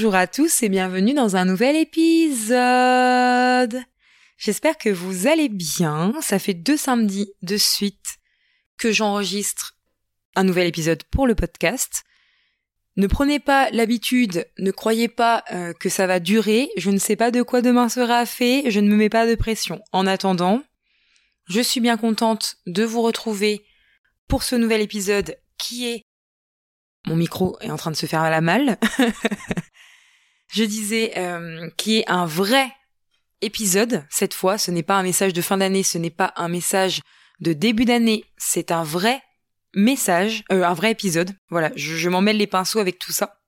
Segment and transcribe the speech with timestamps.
[0.00, 2.56] Bonjour à tous et bienvenue dans un nouvel épisode.
[4.38, 6.14] J'espère que vous allez bien.
[6.22, 8.16] Ça fait deux samedis de suite
[8.78, 9.76] que j'enregistre
[10.36, 12.04] un nouvel épisode pour le podcast.
[12.96, 17.16] Ne prenez pas l'habitude, ne croyez pas euh, que ça va durer, je ne sais
[17.16, 19.82] pas de quoi demain sera fait, je ne me mets pas de pression.
[19.92, 20.62] En attendant,
[21.46, 23.66] je suis bien contente de vous retrouver
[24.28, 26.04] pour ce nouvel épisode qui est...
[27.06, 28.78] Mon micro est en train de se faire à la malle.
[30.50, 32.70] je disais euh, qui est un vrai
[33.40, 34.58] épisode cette fois.
[34.58, 37.00] Ce n'est pas un message de fin d'année, ce n'est pas un message
[37.40, 39.22] de début d'année, c'est un vrai
[39.74, 41.30] message, euh, un vrai épisode.
[41.48, 43.40] Voilà, je, m'en mêle les pinceaux avec tout ça.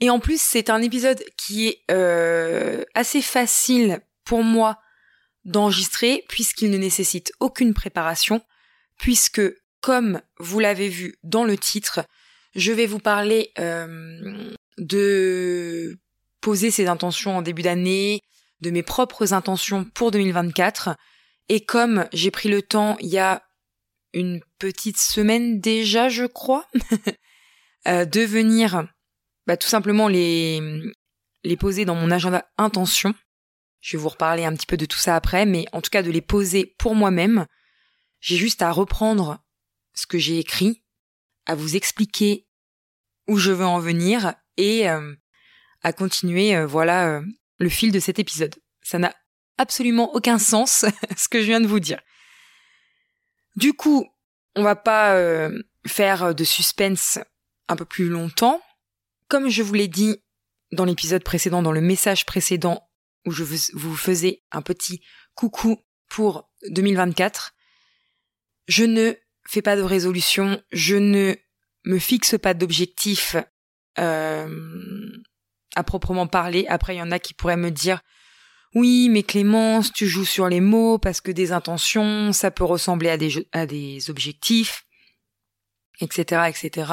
[0.00, 4.78] Et en plus, c'est un épisode qui est euh, assez facile pour moi
[5.44, 8.42] d'enregistrer puisqu'il ne nécessite aucune préparation,
[8.98, 9.42] puisque,
[9.80, 12.04] comme vous l'avez vu dans le titre,
[12.54, 15.98] je vais vous parler euh, de
[16.40, 18.20] poser ses intentions en début d'année,
[18.60, 20.96] de mes propres intentions pour 2024.
[21.48, 23.42] Et comme j'ai pris le temps il y a
[24.12, 26.68] une petite semaine déjà, je crois,
[27.88, 28.86] euh, de venir
[29.46, 30.60] bah, tout simplement les,
[31.42, 33.14] les poser dans mon agenda intention.
[33.80, 36.02] Je vais vous reparler un petit peu de tout ça après, mais en tout cas
[36.02, 37.46] de les poser pour moi-même.
[38.20, 39.44] J'ai juste à reprendre
[39.92, 40.82] ce que j'ai écrit,
[41.44, 42.46] à vous expliquer
[43.28, 45.14] où je veux en venir et euh,
[45.82, 47.22] à continuer, euh, voilà,
[47.58, 48.54] le fil de cet épisode.
[48.82, 49.14] Ça n'a
[49.58, 50.84] absolument aucun sens
[51.16, 52.00] ce que je viens de vous dire.
[53.56, 54.06] Du coup,
[54.56, 57.18] on va pas euh, faire de suspense
[57.68, 58.60] un peu plus longtemps.
[59.28, 60.22] Comme je vous l'ai dit
[60.72, 62.88] dans l'épisode précédent, dans le message précédent
[63.26, 65.00] où je vous faisais un petit
[65.34, 67.54] coucou pour 2024,
[68.68, 69.14] je ne
[69.46, 71.34] fais pas de résolution, je ne
[71.84, 73.36] me fixe pas d'objectif
[73.98, 75.10] euh,
[75.76, 76.66] à proprement parler.
[76.68, 78.00] Après, il y en a qui pourraient me dire
[78.74, 83.08] oui, mais Clémence, tu joues sur les mots parce que des intentions, ça peut ressembler
[83.08, 84.84] à des, à des objectifs,
[86.00, 86.92] etc., etc.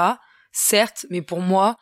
[0.51, 1.77] Certes, mais pour moi,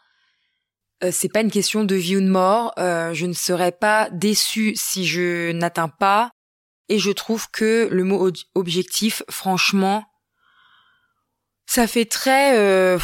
[1.03, 2.73] euh, c'est pas une question de vie ou de mort.
[2.77, 6.31] Euh, je ne serais pas déçue si je n'atteins pas.
[6.87, 10.05] Et je trouve que le mot objectif, franchement,
[11.69, 12.97] ça fait très euh,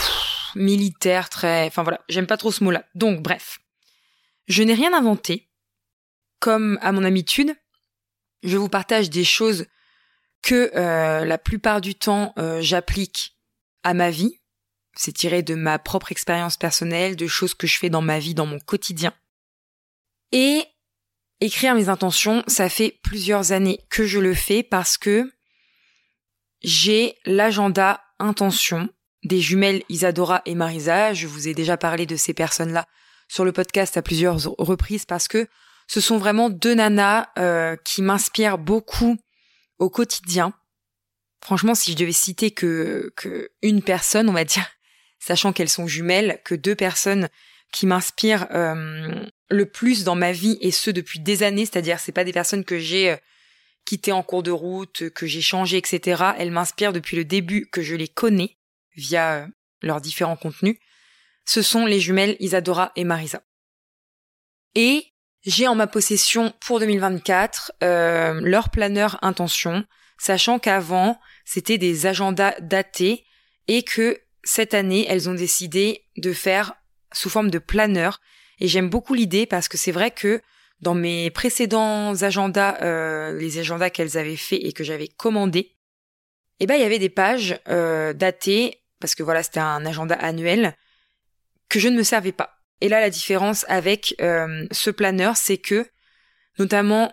[0.55, 1.67] militaire, très.
[1.67, 2.83] Enfin voilà, j'aime pas trop ce mot-là.
[2.95, 3.59] Donc bref,
[4.47, 5.47] je n'ai rien inventé
[6.39, 7.55] comme à mon habitude,
[8.41, 9.67] je vous partage des choses
[10.41, 13.37] que euh, la plupart du temps euh, j'applique
[13.83, 14.39] à ma vie.
[14.95, 18.33] C'est tiré de ma propre expérience personnelle, de choses que je fais dans ma vie,
[18.33, 19.13] dans mon quotidien.
[20.31, 20.63] Et
[21.39, 25.31] écrire mes intentions, ça fait plusieurs années que je le fais parce que
[26.63, 28.89] j'ai l'agenda intention
[29.23, 31.13] des jumelles Isadora et Marisa.
[31.13, 32.87] Je vous ai déjà parlé de ces personnes-là
[33.27, 35.47] sur le podcast à plusieurs reprises parce que
[35.87, 39.17] ce sont vraiment deux nanas euh, qui m'inspirent beaucoup
[39.79, 40.53] au quotidien.
[41.43, 43.11] Franchement, si je devais citer que,
[43.61, 44.67] une personne, on va dire,
[45.19, 47.29] sachant qu'elles sont jumelles, que deux personnes
[47.71, 52.11] qui m'inspirent euh, le plus dans ma vie et ce depuis des années, c'est-à-dire c'est
[52.11, 53.17] pas des personnes que j'ai
[53.85, 56.23] euh, quittées en cours de route, que j'ai changé, etc.
[56.37, 58.57] Elles m'inspirent depuis le début que je les connais
[58.95, 59.47] via
[59.81, 60.77] leurs différents contenus.
[61.45, 63.41] Ce sont les jumelles Isadora et Marisa.
[64.73, 65.05] Et
[65.45, 69.85] j'ai en ma possession pour 2024 euh, leur planeur intention,
[70.17, 73.25] sachant qu'avant c'était des agendas datés
[73.67, 76.73] et que cette année elles ont décidé de faire
[77.13, 78.21] sous forme de planeur.
[78.59, 80.41] Et j'aime beaucoup l'idée parce que c'est vrai que
[80.81, 85.75] dans mes précédents agendas, euh, les agendas qu'elles avaient fait et que j'avais commandé,
[86.59, 90.15] eh ben il y avait des pages euh, datées parce que voilà c'était un agenda
[90.15, 90.75] annuel
[91.69, 92.59] que je ne me servais pas.
[92.81, 95.87] Et là, la différence avec euh, ce planeur, c'est que,
[96.59, 97.11] notamment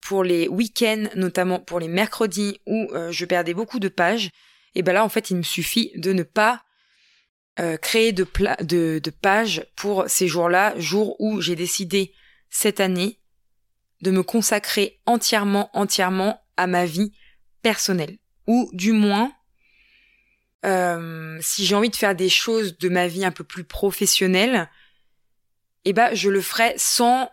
[0.00, 4.30] pour les week-ends, notamment pour les mercredis où je perdais beaucoup de pages,
[4.74, 6.62] et ben là, en fait, il me suffit de ne pas
[7.80, 8.26] créer de,
[8.98, 12.12] de pages pour ces jours-là, jours où j'ai décidé
[12.54, 13.20] cette année
[14.00, 17.12] de me consacrer entièrement, entièrement à ma vie
[17.62, 18.18] personnelle.
[18.46, 19.32] Ou du moins,
[20.64, 24.70] euh, si j'ai envie de faire des choses de ma vie un peu plus professionnelle,
[25.84, 27.28] eh ben je le ferai sans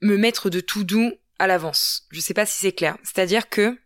[0.00, 2.06] me mettre de tout doux à l'avance.
[2.10, 2.96] Je sais pas si c'est clair.
[3.02, 3.78] C'est-à-dire que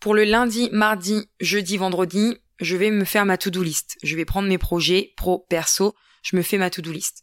[0.00, 3.96] pour le lundi, mardi, jeudi, vendredi, je vais me faire ma to-do list.
[4.02, 7.22] Je vais prendre mes projets pro, perso, je me fais ma to-do list.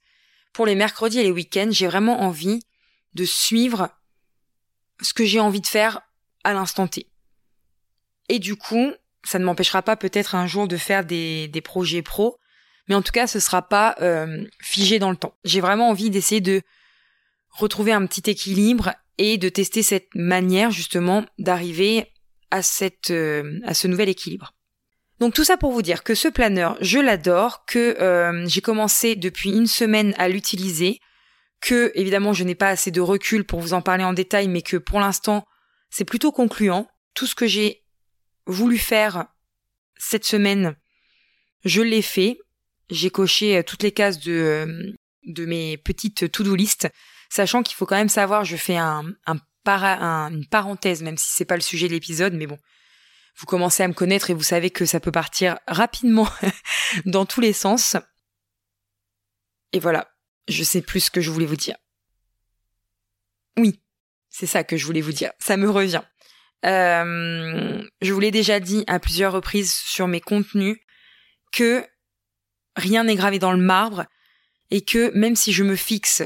[0.54, 2.62] Pour les mercredis et les week-ends, j'ai vraiment envie
[3.14, 3.90] de suivre
[5.02, 6.02] ce que j'ai envie de faire
[6.44, 7.08] à l'instant T.
[8.28, 8.92] Et du coup,
[9.24, 12.38] ça ne m'empêchera pas peut-être un jour de faire des, projets pro,
[12.88, 15.36] mais en tout cas, ce sera pas euh, figé dans le temps.
[15.44, 16.62] J'ai vraiment envie d'essayer de
[17.50, 22.12] retrouver un petit équilibre et de tester cette manière justement d'arriver
[22.52, 24.54] à cette euh, à ce nouvel équilibre.
[25.20, 29.16] Donc tout ça pour vous dire que ce planeur, je l'adore, que euh, j'ai commencé
[29.16, 31.00] depuis une semaine à l'utiliser,
[31.62, 34.62] que évidemment je n'ai pas assez de recul pour vous en parler en détail, mais
[34.62, 35.46] que pour l'instant
[35.90, 36.88] c'est plutôt concluant.
[37.16, 37.84] Tout ce que j'ai
[38.46, 39.26] voulu faire
[39.98, 40.76] cette semaine,
[41.66, 42.38] je l'ai fait.
[42.90, 44.94] J'ai coché euh, toutes les cases de, euh,
[45.26, 46.88] de mes petites to-do list,
[47.30, 49.04] sachant qu'il faut quand même savoir, je fais un,
[49.68, 52.58] une parenthèse, même si c'est pas le sujet de l'épisode, mais bon,
[53.40, 56.28] vous commencez à me connaître et vous savez que ça peut partir rapidement
[57.06, 57.96] dans tous les sens.
[59.72, 60.12] Et voilà,
[60.50, 61.78] je sais plus ce que je voulais vous dire.
[63.58, 63.82] Oui,
[64.30, 65.32] c'est ça que je voulais vous dire.
[65.40, 66.02] Ça me revient.
[66.66, 70.78] Euh, je vous l'ai déjà dit à plusieurs reprises sur mes contenus
[71.54, 71.86] que
[72.76, 74.06] rien n'est gravé dans le marbre
[74.70, 76.24] et que même si je me fixe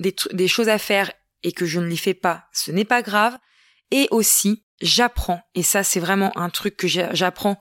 [0.00, 1.12] des, des choses à faire
[1.44, 3.38] et que je ne les fais pas, ce n'est pas grave.
[3.92, 7.60] Et aussi, j'apprends, et ça c'est vraiment un truc que j'apprends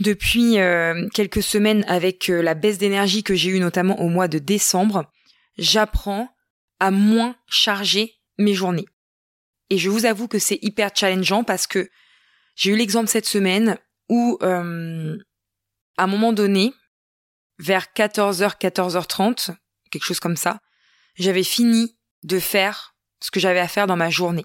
[0.00, 4.28] depuis euh, quelques semaines avec euh, la baisse d'énergie que j'ai eue notamment au mois
[4.28, 5.10] de décembre,
[5.56, 6.28] j'apprends
[6.80, 8.86] à moins charger mes journées.
[9.70, 11.88] Et je vous avoue que c'est hyper challengeant parce que
[12.56, 13.78] j'ai eu l'exemple cette semaine
[14.08, 15.16] où, euh,
[15.96, 16.74] à un moment donné,
[17.58, 19.54] vers 14h, 14h30,
[19.90, 20.58] quelque chose comme ça,
[21.14, 24.44] j'avais fini de faire ce que j'avais à faire dans ma journée.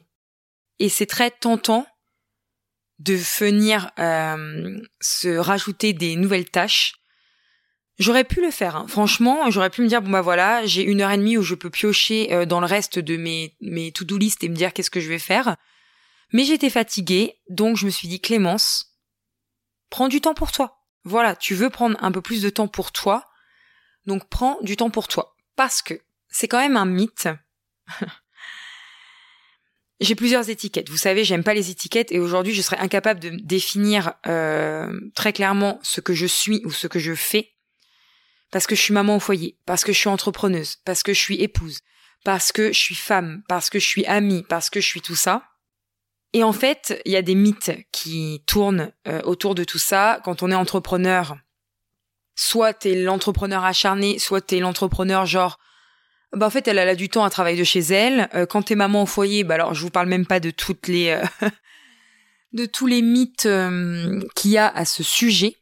[0.80, 1.86] Et c'est très tentant
[3.00, 6.96] de venir euh, se rajouter des nouvelles tâches.
[7.98, 8.88] J'aurais pu le faire, hein.
[8.88, 11.56] franchement, j'aurais pu me dire bon bah voilà, j'ai une heure et demie où je
[11.56, 14.90] peux piocher euh, dans le reste de mes mes to-do list et me dire qu'est-ce
[14.90, 15.58] que je vais faire.
[16.31, 18.98] Mais j'étais fatiguée, donc je me suis dit Clémence,
[19.90, 20.82] prends du temps pour toi.
[21.04, 23.25] Voilà, tu veux prendre un peu plus de temps pour toi,
[24.06, 25.36] donc prends du temps pour toi.
[25.56, 25.96] Parce que
[26.30, 27.28] c'est quand même un mythe.
[30.00, 30.90] J'ai plusieurs étiquettes.
[30.90, 35.34] Vous savez, j'aime pas les étiquettes et aujourd'hui, je serais incapable de définir euh, très
[35.34, 37.54] clairement ce que je suis ou ce que je fais
[38.51, 41.19] parce que je suis maman au foyer, parce que je suis entrepreneuse, parce que je
[41.19, 41.81] suis épouse,
[42.24, 45.16] parce que je suis femme, parce que je suis amie, parce que je suis tout
[45.16, 45.44] ça.
[46.34, 50.19] Et en fait, il y a des mythes qui tournent euh, autour de tout ça.
[50.24, 51.38] Quand on est entrepreneur,
[52.36, 55.60] soit t'es l'entrepreneur acharné, soit t'es l'entrepreneur genre
[56.36, 58.30] bah en fait elle, a du temps à travailler de chez elle.
[58.36, 60.88] Euh, quand t'es maman au foyer, bah alors je vous parle même pas de toutes
[60.88, 61.24] les euh,
[62.54, 65.56] de tous les mythes euh, qu'il y a à ce sujet,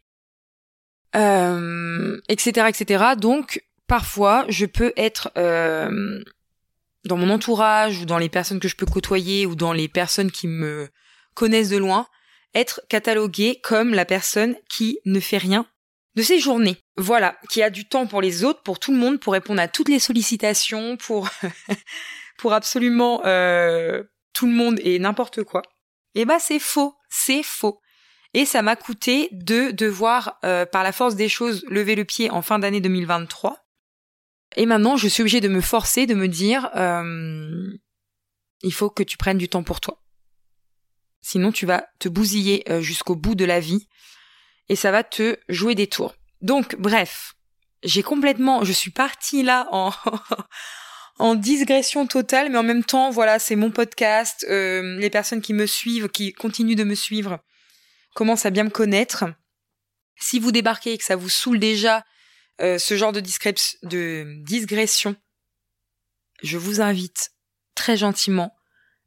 [1.13, 3.03] etc., etc.
[3.17, 5.31] Donc parfois je peux être
[7.05, 10.31] dans mon entourage ou dans les personnes que je peux côtoyer ou dans les personnes
[10.31, 10.89] qui me
[11.33, 12.07] connaissent de loin,
[12.53, 15.65] être cataloguée comme la personne qui ne fait rien
[16.17, 16.83] de ses journées.
[16.97, 19.67] Voilà, qui a du temps pour les autres, pour tout le monde, pour répondre à
[19.67, 21.29] toutes les sollicitations, pour
[22.39, 24.03] pour absolument euh,
[24.33, 25.61] tout le monde et n'importe quoi.
[26.15, 27.79] Eh ben, c'est faux, c'est faux.
[28.33, 32.31] Et ça m'a coûté de devoir, euh, par la force des choses, lever le pied
[32.31, 33.55] en fin d'année 2023.
[34.55, 37.77] Et maintenant, je suis obligée de me forcer, de me dire, euh,
[38.63, 40.03] il faut que tu prennes du temps pour toi.
[41.21, 43.87] Sinon, tu vas te bousiller jusqu'au bout de la vie
[44.69, 46.15] et ça va te jouer des tours.
[46.41, 47.35] Donc, bref,
[47.83, 49.91] j'ai complètement, je suis partie là en
[51.19, 54.45] en digression totale, mais en même temps, voilà, c'est mon podcast.
[54.49, 57.39] Euh, les personnes qui me suivent, qui continuent de me suivre,
[58.13, 59.25] commencent à bien me connaître.
[60.19, 62.03] Si vous débarquez et que ça vous saoule déjà
[62.61, 65.15] euh, ce genre de, de digression,
[66.43, 67.31] je vous invite
[67.75, 68.55] très gentiment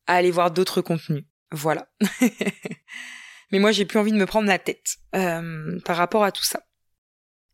[0.06, 1.24] à aller voir d'autres contenus.
[1.52, 1.88] Voilà.
[3.50, 6.44] mais moi j'ai plus envie de me prendre la tête euh, par rapport à tout
[6.44, 6.62] ça.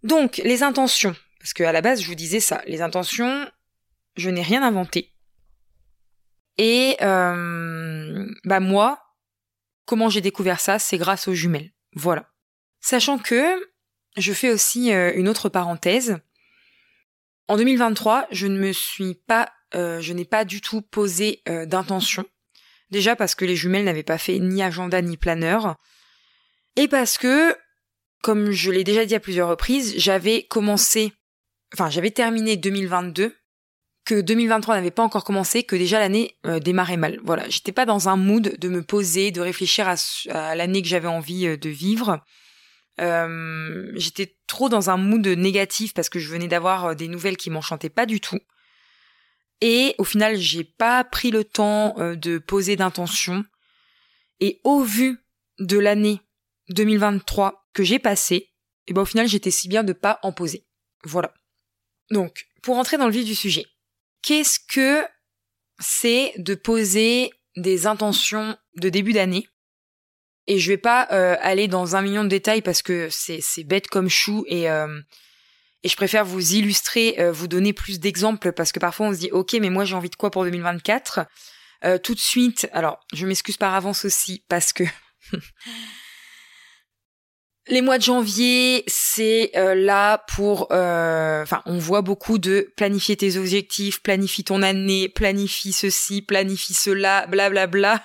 [0.03, 3.51] Donc les intentions, parce qu'à la base je vous disais ça, les intentions,
[4.17, 5.13] je n'ai rien inventé.
[6.59, 9.15] Et euh, bah moi,
[9.85, 11.73] comment j'ai découvert ça, c'est grâce aux jumelles.
[11.95, 12.31] Voilà.
[12.81, 13.45] Sachant que
[14.17, 16.19] je fais aussi euh, une autre parenthèse.
[17.49, 22.25] En 2023, je ne me suis pas, je n'ai pas du tout posé d'intention
[22.91, 25.77] Déjà parce que les jumelles n'avaient pas fait ni agenda ni planeur.
[26.77, 27.57] Et parce que,
[28.23, 31.13] comme je l'ai déjà dit à plusieurs reprises, j'avais commencé,
[31.75, 33.35] enfin j'avais terminé 2022,
[34.05, 37.19] que 2023 n'avait pas encore commencé, que déjà l'année euh, démarrait mal.
[37.25, 41.09] Voilà, j'étais pas dans un mood de me poser, de réfléchir à, l'année que j'avais
[41.09, 42.21] envie euh, de vivre.
[43.01, 47.51] Euh, j'étais trop dans un mood négatif parce que je venais d'avoir des nouvelles qui
[47.51, 48.39] m'enchantaient pas du tout.
[49.61, 53.45] Et au final, j'ai pas pris le temps euh, de poser d'intention.
[54.41, 55.19] Et au vu
[55.59, 56.21] de l'année
[56.69, 58.53] 2023 que j'ai passée,
[58.87, 60.67] et ben au final j'étais si bien de pas en poser.
[61.05, 61.33] Voilà.
[62.11, 63.67] Donc, pour entrer dans le vif du sujet,
[64.23, 65.05] qu'est-ce que
[65.79, 69.49] c'est de poser des intentions de début d'année?
[70.47, 73.65] Et je vais pas euh, aller dans un million de détails parce que c'est c'est
[73.65, 75.01] bête comme chou et euh,
[75.83, 79.19] et je préfère vous illustrer, euh, vous donner plus d'exemples parce que parfois on se
[79.19, 81.21] dit ok mais moi j'ai envie de quoi pour 2024
[82.03, 84.85] Tout de suite, alors je m'excuse par avance aussi parce que
[87.69, 90.69] Les mois de janvier, c'est euh, là pour...
[90.71, 96.75] Euh, enfin, on voit beaucoup de planifier tes objectifs, planifie ton année, planifie ceci, planifie
[96.75, 97.97] cela, blablabla.
[97.97, 98.05] Bla.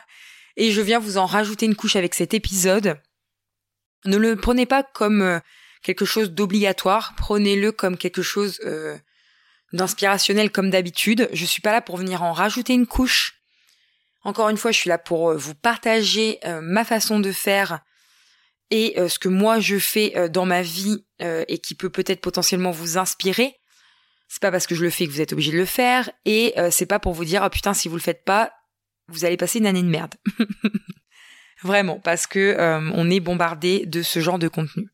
[0.58, 3.00] Et je viens vous en rajouter une couche avec cet épisode.
[4.06, 5.40] Ne le prenez pas comme euh,
[5.82, 8.60] quelque chose d'obligatoire, prenez-le comme quelque chose
[9.74, 11.30] d'inspirationnel comme d'habitude.
[11.34, 13.42] Je suis pas là pour venir en rajouter une couche.
[14.24, 17.82] Encore une fois, je suis là pour vous partager ma façon de faire
[18.72, 21.90] et euh, ce que moi je fais euh, dans ma vie euh, et qui peut
[21.90, 23.60] peut-être potentiellement vous inspirer.
[24.28, 26.56] C'est pas parce que je le fais que vous êtes obligé de le faire et
[26.72, 28.54] c'est pas pour vous dire oh putain si vous le faites pas
[29.10, 30.16] vous allez passer une année de merde.
[31.64, 32.56] Vraiment parce que
[32.94, 34.88] on est bombardé de ce genre de contenu.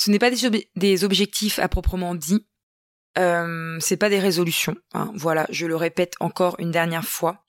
[0.00, 2.46] Ce n'est pas des, objectifs à proprement dit.
[3.18, 4.74] Euh, c'est pas des résolutions.
[4.94, 5.12] Hein.
[5.14, 7.44] Voilà, je le répète encore une dernière fois.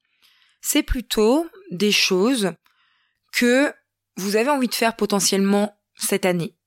[0.59, 2.51] C'est plutôt des choses
[3.31, 3.73] que
[4.17, 6.57] vous avez envie de faire potentiellement cette année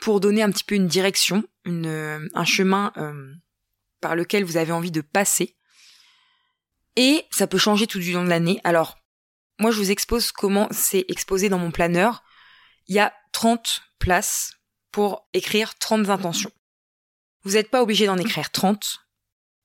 [0.00, 3.30] pour donner un petit peu une direction, euh, un chemin euh,
[4.00, 5.54] par lequel vous avez envie de passer.
[6.96, 8.58] Et ça peut changer tout du long de l'année.
[8.64, 8.96] Alors,
[9.58, 12.24] moi je vous expose comment c'est exposé dans mon planeur.
[12.86, 14.54] Il y a 30 places
[14.92, 16.52] pour écrire 30 intentions.
[17.44, 19.00] Vous n'êtes pas obligé d'en écrire 30.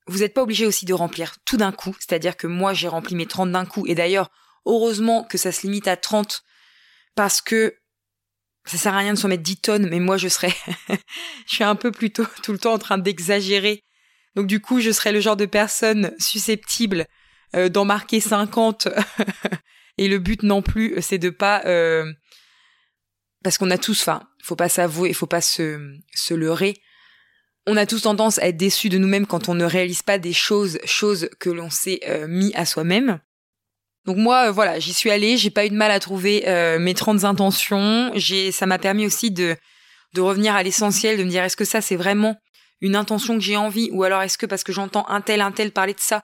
[0.07, 1.95] Vous n'êtes pas obligé aussi de remplir tout d'un coup.
[1.99, 3.85] C'est-à-dire que moi j'ai rempli mes 30 d'un coup.
[3.87, 4.31] Et d'ailleurs,
[4.65, 6.43] heureusement que ça se limite à 30
[7.15, 7.75] parce que
[8.65, 10.53] ça sert à rien de s'en mettre 10 tonnes, mais moi je serais,
[11.47, 13.83] je suis un peu plutôt tout le temps en train d'exagérer.
[14.35, 17.07] Donc du coup, je serais le genre de personne susceptible
[17.55, 18.87] euh, d'en marquer 50.
[19.97, 22.13] Et le but non plus, c'est de pas, euh,
[23.43, 26.75] parce qu'on a tous, enfin, faut pas s'avouer, faut pas se, se leurrer.
[27.65, 30.33] On a tous tendance à être déçus de nous-mêmes quand on ne réalise pas des
[30.33, 33.19] choses, choses que l'on s'est euh, mis à soi-même.
[34.05, 36.79] Donc moi, euh, voilà, j'y suis allée, j'ai pas eu de mal à trouver euh,
[36.79, 38.13] mes 30 intentions.
[38.51, 39.55] Ça m'a permis aussi de
[40.13, 42.37] de revenir à l'essentiel, de me dire est-ce que ça c'est vraiment
[42.79, 45.51] une intention que j'ai envie, ou alors est-ce que parce que j'entends un tel un
[45.51, 46.23] tel parler de ça,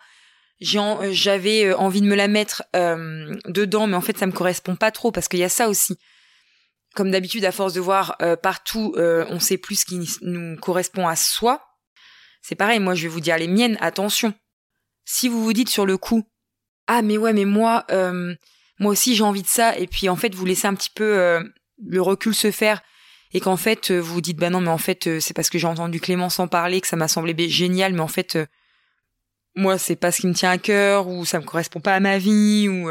[0.62, 5.12] j'avais envie de me la mettre dedans, mais en fait ça me correspond pas trop
[5.12, 5.98] parce qu'il y a ça aussi.
[6.96, 11.16] Comme d'habitude, à force de voir partout, on sait plus ce qui nous correspond à
[11.16, 11.66] soi.
[12.42, 14.34] C'est pareil, moi je vais vous dire les miennes, attention.
[15.06, 16.24] Si vous vous dites sur le coup,
[16.88, 18.36] ah mais ouais mais moi euh,
[18.80, 21.18] moi aussi j'ai envie de ça et puis en fait vous laissez un petit peu
[21.18, 21.42] euh,
[21.86, 22.82] le recul se faire
[23.34, 25.58] et qu'en fait euh, vous vous dites bah non mais en fait c'est parce que
[25.58, 28.38] j'ai entendu Clémence en parler que ça m'a semblé génial mais en fait
[29.56, 32.00] moi c'est pas ce qui me tient à cœur ou ça me correspond pas à
[32.00, 32.90] ma vie ou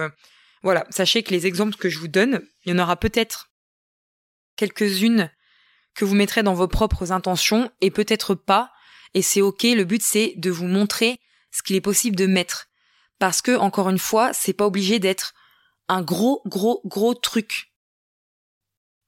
[0.63, 3.52] voilà sachez que les exemples que je vous donne il y en aura peut-être
[4.57, 5.31] quelques-unes
[5.95, 8.71] que vous mettrez dans vos propres intentions et peut-être pas
[9.15, 11.19] et c'est ok le but c'est de vous montrer
[11.51, 12.69] ce qu'il est possible de mettre
[13.23, 15.33] parce que encore une fois, c'est pas obligé d'être
[15.89, 17.73] un gros gros gros truc.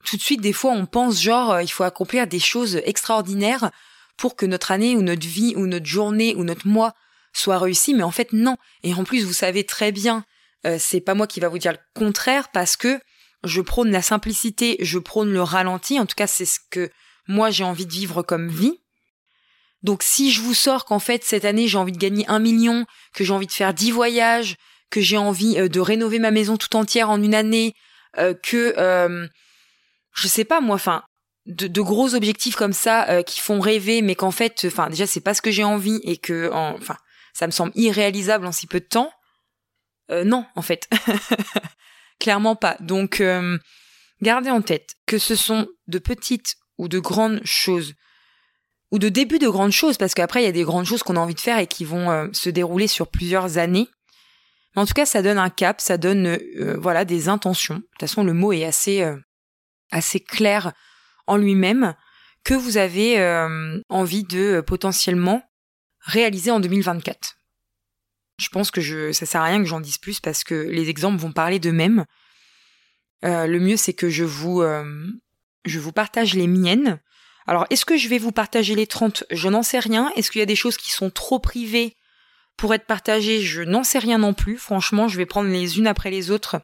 [0.05, 3.73] Tout de suite, des fois, on pense genre euh, il faut accomplir des choses extraordinaires
[4.17, 6.95] pour que notre année ou notre vie ou notre journée ou notre mois
[7.33, 8.57] soit réussi, mais en fait non.
[8.85, 10.25] Et en plus, vous savez très bien,
[10.65, 13.01] euh, c'est pas moi qui va vous dire le contraire parce que
[13.45, 16.01] je prône la simplicité, je prône le ralenti.
[16.01, 16.91] En tout cas, c'est ce que
[17.27, 18.81] moi j'ai envie de vivre comme vie.
[19.83, 22.87] Donc si je vous sors qu'en fait cette année j'ai envie de gagner un million,
[23.13, 24.57] que j'ai envie de faire dix voyages,
[24.91, 27.75] que j'ai envie euh, de rénover ma maison tout entière en une année,
[28.19, 29.29] euh, que euh,
[30.13, 31.03] je sais pas moi, enfin
[31.47, 35.35] de, gros objectifs comme ça qui font rêver, mais qu'en fait, enfin déjà c'est pas
[35.35, 36.97] ce que j'ai envie et que enfin
[37.35, 39.13] ça me semble irréalisable en si peu de temps.
[40.11, 40.89] non en fait,
[42.19, 42.77] clairement pas.
[42.81, 43.23] Donc
[44.23, 47.95] gardez en tête que ce sont de petites ou de grandes choses
[48.95, 51.17] ou de début de grandes choses, parce qu'après il y a des grandes choses qu'on
[51.17, 53.89] a envie de faire et qui vont euh, se dérouler sur plusieurs années.
[54.75, 57.75] Mais en tout cas, ça donne un cap, ça donne euh, voilà des intentions.
[57.75, 59.17] De toute façon, le mot est euh,
[59.91, 60.73] assez clair
[61.27, 61.95] en lui-même
[62.45, 63.19] que vous avez
[63.89, 65.43] envie de potentiellement
[66.01, 67.37] réaliser en 2024.
[68.45, 70.89] Je pense que je, ça sert à rien que j'en dise plus parce que les
[70.89, 72.05] exemples vont parler d'eux-mêmes.
[73.23, 74.63] le mieux, c'est que je vous,
[75.65, 77.01] je vous partage les miennes
[77.47, 80.11] alors, est-ce que je vais vous partager les 30 Je n'en sais rien.
[80.17, 81.97] Est-ce qu'il y a des choses qui sont trop privées
[82.57, 83.41] pour être partagées?
[83.41, 84.57] Je n'en sais rien non plus.
[84.57, 86.61] Franchement, je vais prendre les unes après les autres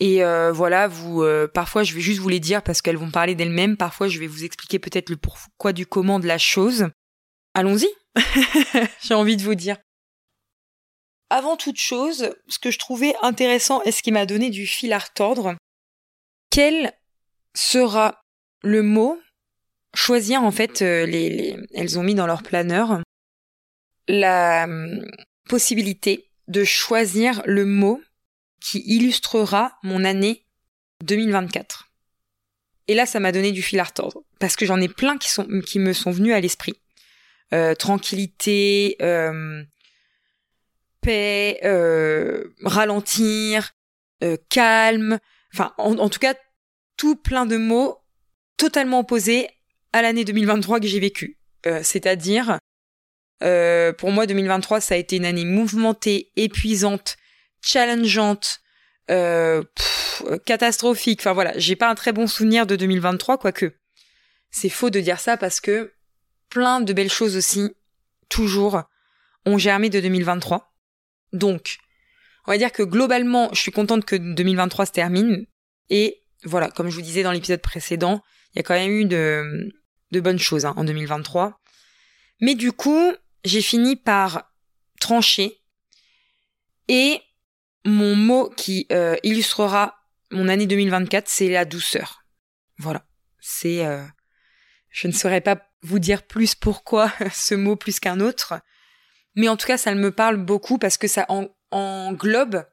[0.00, 3.12] Et euh, voilà, vous, euh, parfois je vais juste vous les dire parce qu'elles vont
[3.12, 3.76] parler d'elles-mêmes.
[3.76, 6.88] Parfois je vais vous expliquer peut-être le pourquoi du comment de la chose.
[7.54, 7.88] Allons-y.
[9.02, 9.76] J'ai envie de vous dire.
[11.30, 14.92] Avant toute chose, ce que je trouvais intéressant et ce qui m'a donné du fil
[14.92, 15.54] à retordre,
[16.50, 16.92] quel
[17.54, 18.22] sera
[18.62, 19.18] le mot
[19.94, 23.00] choisir en fait euh, les, elles ont mis dans leur planeur
[24.08, 25.04] la hum,
[25.48, 28.02] possibilité de choisir le mot
[28.60, 30.44] qui illustrera mon année
[31.04, 31.90] 2024.
[32.88, 35.78] Et là, ça m'a donné du fil à retordre parce que j'en ai plein qui
[35.78, 36.74] me sont venus à l'esprit.
[37.52, 39.62] Euh, tranquillité, euh,
[41.04, 43.72] paix, euh, ralentir,
[44.48, 45.18] calme,
[45.52, 46.34] enfin en, tout cas
[46.96, 47.98] tout plein de mots
[48.56, 49.48] totalement opposés
[49.92, 51.38] à l'année 2023 que j'ai vécue.
[51.82, 52.58] C'est-à-dire,
[53.40, 57.18] pour moi 2023 ça a été une année mouvementée, épuisante,
[57.60, 58.62] challengeante,
[60.46, 61.20] catastrophique.
[61.20, 63.74] Enfin voilà, j'ai pas un très bon souvenir de 2023, quoique.
[64.50, 65.92] C'est faux de dire ça parce que
[66.48, 67.74] plein de belles choses aussi,
[68.28, 68.82] toujours,
[69.46, 70.73] ont germé de 2023.
[71.34, 71.78] Donc,
[72.46, 75.46] on va dire que globalement, je suis contente que 2023 se termine.
[75.90, 78.22] Et voilà, comme je vous disais dans l'épisode précédent,
[78.54, 79.72] il y a quand même eu de,
[80.20, 81.60] bonnes choses hein, en 2023.
[82.40, 83.12] Mais du coup,
[83.44, 84.52] j'ai fini par
[85.00, 85.60] trancher.
[86.88, 87.20] Et
[87.84, 89.96] mon mot qui euh, illustrera
[90.30, 92.24] mon année 2024, c'est la douceur.
[92.78, 93.04] Voilà.
[93.40, 93.84] C'est...
[93.84, 94.04] Euh,
[94.90, 98.54] je ne saurais pas vous dire plus pourquoi ce mot plus qu'un autre.
[99.34, 101.26] Mais en tout cas, ça me parle beaucoup parce que ça
[101.70, 102.64] englobe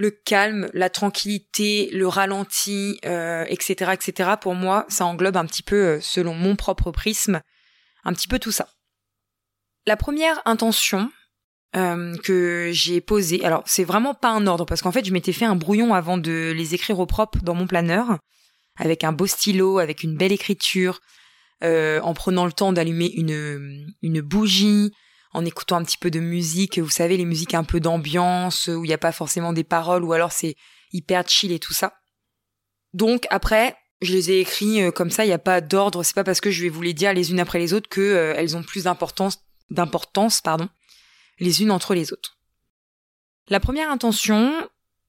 [0.00, 4.30] le calme, la tranquillité, le ralenti, euh, etc., etc.
[4.40, 7.42] Pour moi, ça englobe un petit peu, euh, selon mon propre prisme,
[8.04, 8.68] un petit peu tout ça.
[9.86, 11.10] La première intention
[11.76, 15.34] euh, que j'ai posée, alors c'est vraiment pas un ordre parce qu'en fait, je m'étais
[15.34, 18.18] fait un brouillon avant de les écrire au propre dans mon planeur,
[18.76, 21.00] avec un beau stylo, avec une belle écriture,
[21.62, 24.92] en prenant le temps d'allumer une bougie,
[25.32, 28.84] en écoutant un petit peu de musique, vous savez, les musiques un peu d'ambiance, où
[28.84, 30.56] il n'y a pas forcément des paroles, ou alors c'est
[30.92, 31.94] hyper chill et tout ça.
[32.92, 36.14] Donc après, je les ai écrits euh, comme ça, il n'y a pas d'ordre, c'est
[36.14, 38.34] pas parce que je vais vous les dire les unes après les autres que euh,
[38.36, 39.38] elles ont plus d'importance,
[39.70, 40.68] d'importance, pardon,
[41.38, 42.38] les unes entre les autres.
[43.48, 44.52] La première intention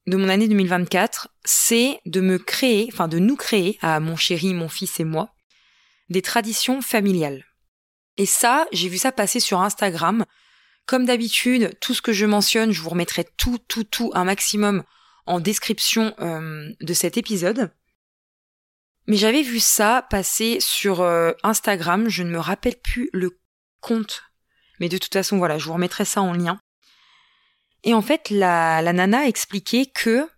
[0.08, 4.54] de mon année 2024, c'est de me créer, enfin de nous créer, à mon chéri,
[4.54, 5.34] mon fils et moi,
[6.10, 7.46] des traditions familiales.
[8.18, 10.26] Et ça, j'ai vu ça passer sur Instagram.
[10.86, 14.84] Comme d'habitude, tout ce que je mentionne, je vous remettrai tout, tout, tout, un maximum
[15.26, 17.72] en description euh, de cet épisode.
[19.08, 23.40] Mais j'avais vu ça passer sur euh, Instagram, je ne me rappelle plus le
[23.80, 24.24] compte.
[24.80, 26.60] Mais de toute façon, voilà, je vous remettrai ça en lien.
[27.84, 30.30] Et en fait, la, nana expliquait que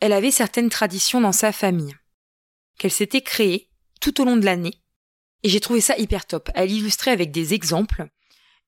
[0.00, 1.94] elle avait certaines traditions dans sa famille,
[2.78, 3.68] qu'elle s'était créée
[4.00, 4.80] tout au long de l'année.
[5.42, 6.50] Et j'ai trouvé ça hyper top.
[6.54, 8.08] Elle illustrait avec des exemples.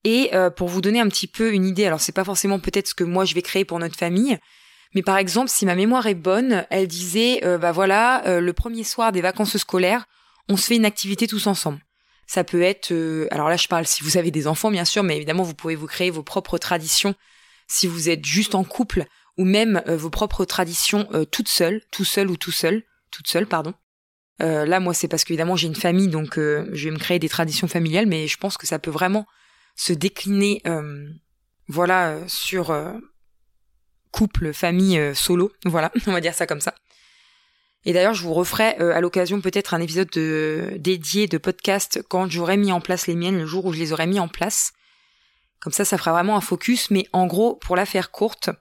[0.03, 2.87] Et euh, pour vous donner un petit peu une idée, alors c'est pas forcément peut-être
[2.87, 4.39] ce que moi je vais créer pour notre famille,
[4.95, 8.53] mais par exemple, si ma mémoire est bonne, elle disait, euh, bah voilà, euh, le
[8.53, 10.05] premier soir des vacances scolaires,
[10.49, 11.79] on se fait une activité tous ensemble.
[12.25, 12.93] Ça peut être,
[13.29, 15.75] alors là je parle si vous avez des enfants bien sûr, mais évidemment vous pouvez
[15.75, 17.13] vous créer vos propres traditions
[17.67, 19.05] si vous êtes juste en couple,
[19.37, 23.73] ou même vos propres traditions toutes seules, tout seul ou tout seul, toute seule, pardon.
[24.41, 27.19] Euh, là, moi, c'est parce qu'évidemment, j'ai une famille, donc euh, je vais me créer
[27.19, 29.27] des traditions familiales, mais je pense que ça peut vraiment
[29.75, 31.07] se décliner, euh,
[31.67, 32.75] voilà, sur
[34.11, 35.51] couple, famille, solo.
[35.65, 36.73] Voilà, on va dire ça comme ça.
[37.85, 42.29] Et d'ailleurs, je vous referai à l'occasion peut-être un épisode de, dédié de podcast quand
[42.29, 44.73] j'aurai mis en place les miennes, le jour où je les aurai mis en place.
[45.59, 46.91] Comme ça, ça fera vraiment un focus.
[46.91, 48.51] Mais en gros, pour la faire courte,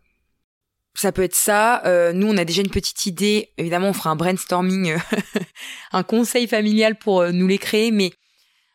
[1.00, 1.82] ça peut être ça.
[1.86, 3.52] Euh, nous, on a déjà une petite idée.
[3.56, 4.98] Évidemment, on fera un brainstorming, euh,
[5.92, 8.12] un conseil familial pour euh, nous les créer, mais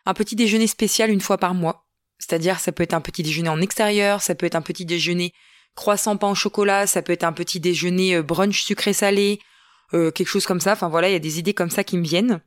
[0.07, 1.85] un petit déjeuner spécial une fois par mois.
[2.17, 5.33] C'est-à-dire, ça peut être un petit déjeuner en extérieur, ça peut être un petit déjeuner
[5.75, 9.39] croissant pain au chocolat, ça peut être un petit déjeuner brunch sucré-salé,
[9.91, 10.71] quelque chose comme ça.
[10.71, 12.39] Enfin voilà, il y a des idées comme ça qui me viennent.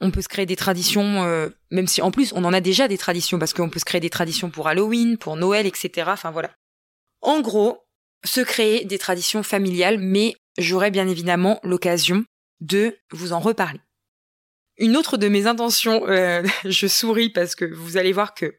[0.00, 2.96] On peut se créer des traditions, même si en plus on en a déjà des
[2.96, 6.08] traditions, parce qu'on peut se créer des traditions pour Halloween, pour Noël, etc.
[6.12, 6.50] Enfin voilà.
[7.20, 7.82] En gros,
[8.24, 12.24] se créer des traditions familiales, mais j'aurai bien évidemment l'occasion
[12.60, 13.80] de vous en reparler.
[14.78, 18.56] Une autre de mes intentions, euh, je souris parce que vous allez voir que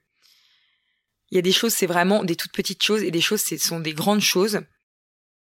[1.31, 3.57] il y a des choses, c'est vraiment des toutes petites choses et des choses, ce
[3.57, 4.61] sont des grandes choses.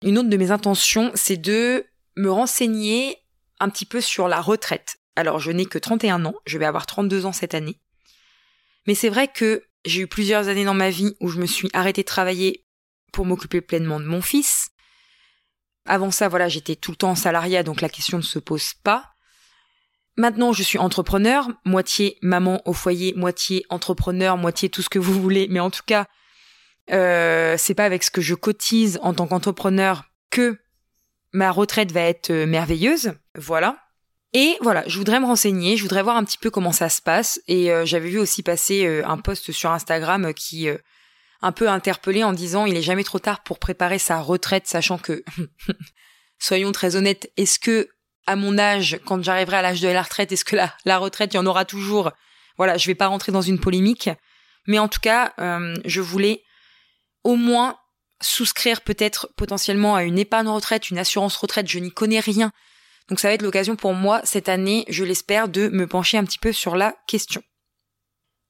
[0.03, 3.17] Une autre de mes intentions, c'est de me renseigner
[3.59, 4.97] un petit peu sur la retraite.
[5.15, 7.79] Alors, je n'ai que 31 ans, je vais avoir 32 ans cette année.
[8.87, 11.69] Mais c'est vrai que j'ai eu plusieurs années dans ma vie où je me suis
[11.73, 12.64] arrêtée de travailler
[13.15, 14.71] pour m'occuper pleinement de mon fils.
[15.85, 19.05] Avant ça, voilà, j'étais tout le temps salariat, donc la question ne se pose pas.
[20.17, 25.21] Maintenant, je suis entrepreneur, moitié maman au foyer, moitié entrepreneur, moitié tout ce que vous
[25.21, 26.07] voulez, mais en tout cas,
[26.91, 30.57] euh, c'est pas avec ce que je cotise en tant qu'entrepreneur que
[31.31, 33.13] ma retraite va être euh, merveilleuse.
[33.35, 33.77] Voilà.
[34.33, 37.01] Et voilà, je voudrais me renseigner, je voudrais voir un petit peu comment ça se
[37.01, 37.39] passe.
[37.47, 40.67] Et euh, j'avais vu aussi passer un post sur Instagram qui
[41.41, 44.97] un peu interpellé en disant il est jamais trop tard pour préparer sa retraite, sachant
[44.97, 45.23] que,
[46.39, 47.89] soyons très honnêtes, est-ce que
[48.27, 51.37] à mon âge, quand j'arriverai à l'âge de la retraite, est-ce que la, retraite, il
[51.37, 52.11] y en aura toujours?
[52.57, 54.09] Voilà, je vais pas rentrer dans une polémique,
[54.65, 55.33] mais en tout cas,
[55.85, 56.41] je voulais
[57.23, 57.77] au moins
[58.21, 62.51] souscrire peut-être potentiellement à une épargne retraite, une assurance retraite, je n'y connais rien.
[63.09, 66.23] Donc ça va être l'occasion pour moi cette année, je l'espère, de me pencher un
[66.23, 67.43] petit peu sur la question.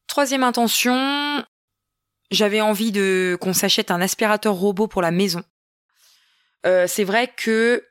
[0.08, 1.44] Troisième intention,
[2.36, 5.44] j'avais envie de qu'on s'achète un aspirateur robot pour la maison.
[6.66, 7.84] Euh, c'est vrai que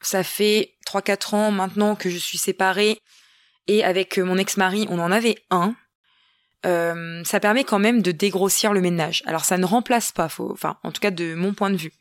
[0.00, 3.00] ça fait 3-4 ans maintenant que je suis séparée
[3.66, 5.74] et avec mon ex-mari, on en avait un.
[6.66, 9.22] Euh, ça permet quand même de dégrossir le ménage.
[9.26, 11.92] Alors ça ne remplace pas, enfin en tout cas de mon point de vue,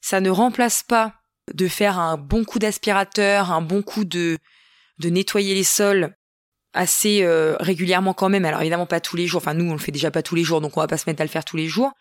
[0.00, 1.14] ça ne remplace pas
[1.54, 4.38] de faire un bon coup d'aspirateur, un bon coup de
[5.00, 6.16] nettoyer les sols
[6.72, 8.44] assez euh, régulièrement quand même.
[8.44, 9.40] Alors évidemment pas tous les jours.
[9.40, 11.08] Enfin nous on le fait déjà pas tous les jours, donc on va pas se
[11.08, 11.92] mettre à le faire tous les jours.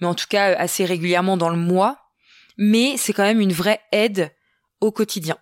[0.00, 1.98] Mais en tout cas assez régulièrement dans le mois.
[2.56, 4.34] Mais c'est quand même une vraie aide
[4.80, 5.38] au quotidien.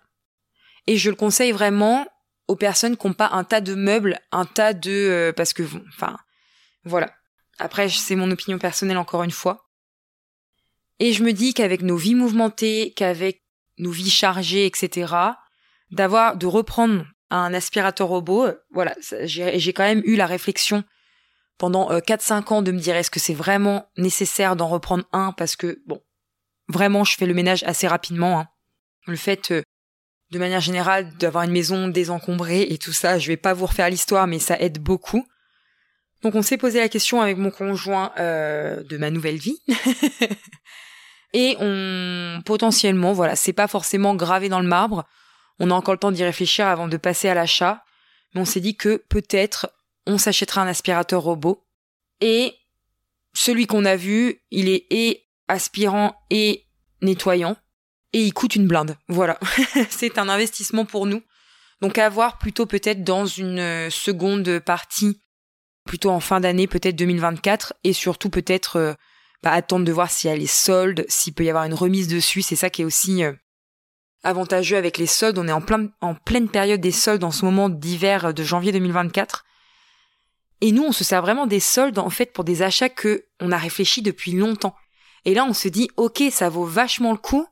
[0.85, 2.07] Et je le conseille vraiment
[2.47, 5.63] aux personnes qui n'ont pas un tas de meubles, un tas de euh, parce que
[5.89, 6.17] enfin
[6.83, 7.11] voilà.
[7.59, 9.65] Après c'est mon opinion personnelle encore une fois.
[10.99, 13.43] Et je me dis qu'avec nos vies mouvementées, qu'avec
[13.77, 15.13] nos vies chargées, etc.,
[15.91, 20.83] d'avoir de reprendre un aspirateur robot, euh, voilà, j'ai quand même eu la réflexion
[21.57, 25.31] pendant 4-5 euh, ans de me dire est-ce que c'est vraiment nécessaire d'en reprendre un
[25.31, 26.01] parce que bon,
[26.69, 28.39] vraiment je fais le ménage assez rapidement.
[28.39, 28.47] Hein.
[29.07, 29.51] Le fait
[30.31, 33.89] de manière générale, d'avoir une maison désencombrée et tout ça, je vais pas vous refaire
[33.89, 35.25] l'histoire, mais ça aide beaucoup.
[36.21, 39.59] Donc on s'est posé la question avec mon conjoint euh, de ma nouvelle vie.
[41.33, 45.07] et on potentiellement, voilà, c'est pas forcément gravé dans le marbre.
[45.59, 47.83] On a encore le temps d'y réfléchir avant de passer à l'achat.
[48.33, 49.71] Mais on s'est dit que peut-être
[50.05, 51.65] on s'achètera un aspirateur robot.
[52.21, 52.53] Et
[53.33, 56.65] celui qu'on a vu, il est et aspirant et
[57.01, 57.57] nettoyant
[58.13, 58.97] et il coûte une blinde.
[59.07, 59.39] Voilà,
[59.89, 61.21] c'est un investissement pour nous.
[61.81, 65.21] Donc à voir plutôt peut-être dans une euh, seconde partie,
[65.85, 68.93] plutôt en fin d'année, peut-être 2024, et surtout peut-être euh,
[69.43, 72.07] bah, attendre de voir s'il y a les soldes, s'il peut y avoir une remise
[72.07, 72.41] dessus.
[72.41, 73.33] C'est ça qui est aussi euh,
[74.27, 75.37] avantageux avec les soldes.
[75.37, 78.71] On est en, plein, en pleine période des soldes en ce moment d'hiver de janvier
[78.71, 79.45] 2024.
[80.61, 83.51] Et nous, on se sert vraiment des soldes en fait pour des achats que on
[83.51, 84.75] a réfléchi depuis longtemps.
[85.25, 87.47] Et là, on se dit, ok, ça vaut vachement le coup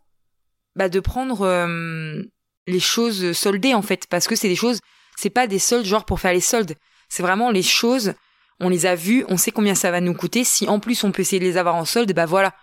[0.75, 2.21] bah, de prendre euh,
[2.67, 4.79] les choses soldées en fait, parce que c'est des choses,
[5.15, 6.75] c'est pas des soldes genre pour faire les soldes,
[7.09, 8.13] c'est vraiment les choses,
[8.59, 11.11] on les a vues, on sait combien ça va nous coûter, si en plus on
[11.11, 12.53] peut essayer de les avoir en solde, bah voilà.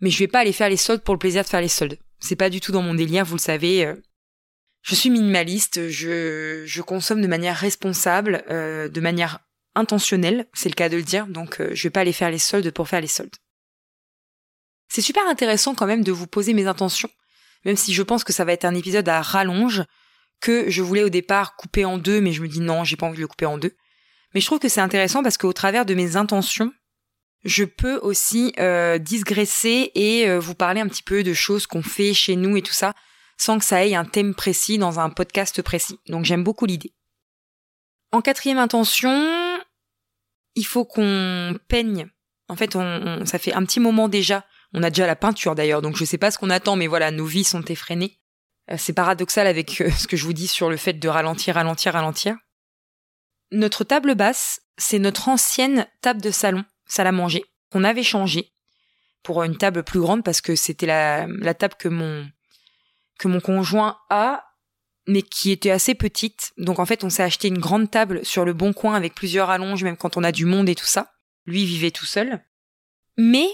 [0.00, 1.98] Mais je vais pas aller faire les soldes pour le plaisir de faire les soldes.
[2.22, 3.84] C'est pas du tout dans mon délire, vous le savez.
[3.84, 3.96] Euh.
[4.82, 9.40] Je suis minimaliste, je, je consomme de manière responsable, euh, de manière
[9.74, 12.70] intentionnelle, c'est le cas de le dire, donc je vais pas aller faire les soldes
[12.72, 13.36] pour faire les soldes.
[14.88, 17.08] C'est super intéressant quand même de vous poser mes intentions,
[17.64, 19.84] même si je pense que ça va être un épisode à rallonge,
[20.40, 23.06] que je voulais au départ couper en deux, mais je me dis non, j'ai pas
[23.06, 23.74] envie de le couper en deux.
[24.34, 26.72] Mais je trouve que c'est intéressant parce qu'au travers de mes intentions,
[27.44, 28.98] je peux aussi euh,
[29.94, 32.72] et euh, vous parler un petit peu de choses qu'on fait chez nous et tout
[32.72, 32.94] ça,
[33.36, 35.98] sans que ça ait un thème précis dans un podcast précis.
[36.08, 36.94] Donc j'aime beaucoup l'idée.
[38.12, 39.60] En quatrième intention,
[40.54, 42.08] il faut qu'on peigne.
[42.48, 45.82] En fait, on, ça fait un petit moment déjà on a déjà la peinture d'ailleurs,
[45.82, 48.18] donc je sais pas ce qu'on attend, mais voilà, nos vies sont effrénées.
[48.70, 51.56] Euh, c'est paradoxal avec euh, ce que je vous dis sur le fait de ralentir,
[51.56, 52.36] ralentir, ralentir.
[53.50, 58.52] Notre table basse, c'est notre ancienne table de salon, salle à manger, qu'on avait changée
[59.22, 62.28] pour une table plus grande parce que c'était la, la table que mon,
[63.18, 64.44] que mon conjoint a,
[65.06, 66.52] mais qui était assez petite.
[66.58, 69.50] Donc en fait, on s'est acheté une grande table sur le bon coin avec plusieurs
[69.50, 71.12] allonges, même quand on a du monde et tout ça.
[71.46, 72.40] Lui vivait tout seul.
[73.16, 73.46] Mais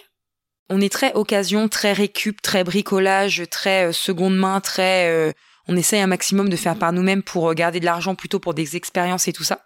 [0.68, 5.32] on est très occasion, très récup, très bricolage, très euh, seconde main, très euh,
[5.66, 8.54] on essaye un maximum de faire par nous-mêmes pour euh, garder de l'argent plutôt pour
[8.54, 9.64] des expériences et tout ça.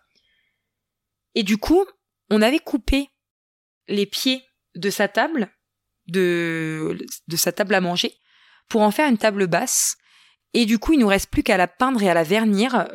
[1.35, 1.85] Et du coup,
[2.31, 3.09] on avait coupé
[3.89, 5.51] les pieds de sa table,
[6.07, 6.97] de,
[7.35, 8.15] sa table à manger,
[8.69, 9.97] pour en faire une table basse.
[10.55, 12.89] Et du coup, il nous reste plus qu'à la peindre et à la vernir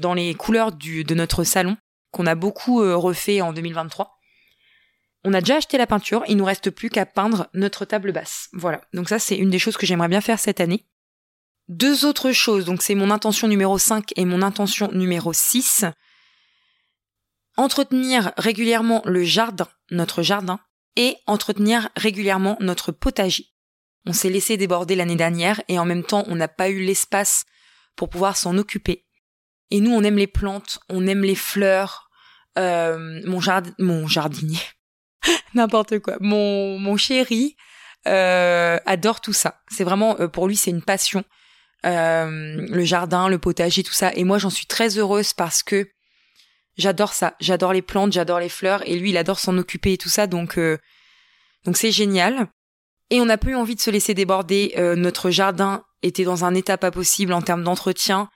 [0.00, 1.76] dans les couleurs du, de notre salon,
[2.10, 4.18] qu'on a beaucoup refait en 2023
[5.24, 8.48] On a déjà acheté la peinture, il nous reste plus qu'à peindre notre table basse.
[8.52, 8.80] Voilà.
[8.92, 10.86] Donc ça, c'est une des choses que j'aimerais bien faire cette année.
[11.68, 15.84] Deux autres choses, donc c'est mon intention numéro 5 et mon intention numéro 6.
[17.58, 20.60] Entretenir régulièrement le jardin, notre jardin,
[20.98, 23.46] et entretenir régulièrement notre potager.
[24.04, 27.44] On s'est laissé déborder l'année dernière et en même temps on n'a pas eu l'espace
[27.94, 29.06] pour pouvoir s'en occuper.
[29.70, 32.10] Et nous on aime les plantes, on aime les fleurs.
[32.58, 34.58] Euh, mon, jardin, mon jardinier,
[35.54, 36.16] n'importe quoi.
[36.20, 37.54] Mon, mon chéri
[38.08, 39.60] euh, adore tout ça.
[39.70, 41.24] C'est vraiment euh, pour lui c'est une passion.
[41.84, 44.12] le jardin, le potager, tout ça.
[44.14, 45.88] Et moi j'en suis très heureuse parce que
[46.78, 47.34] j'adore ça.
[47.40, 48.86] J'adore les plantes, j'adore les fleurs.
[48.88, 50.26] Et lui il adore s'en occuper et tout ça.
[50.26, 50.58] Donc
[51.64, 52.48] donc c'est génial.
[53.10, 54.74] Et on n'a pas eu envie de se laisser déborder.
[54.96, 58.30] notre jardin était dans un état pas possible en termes d'entretien.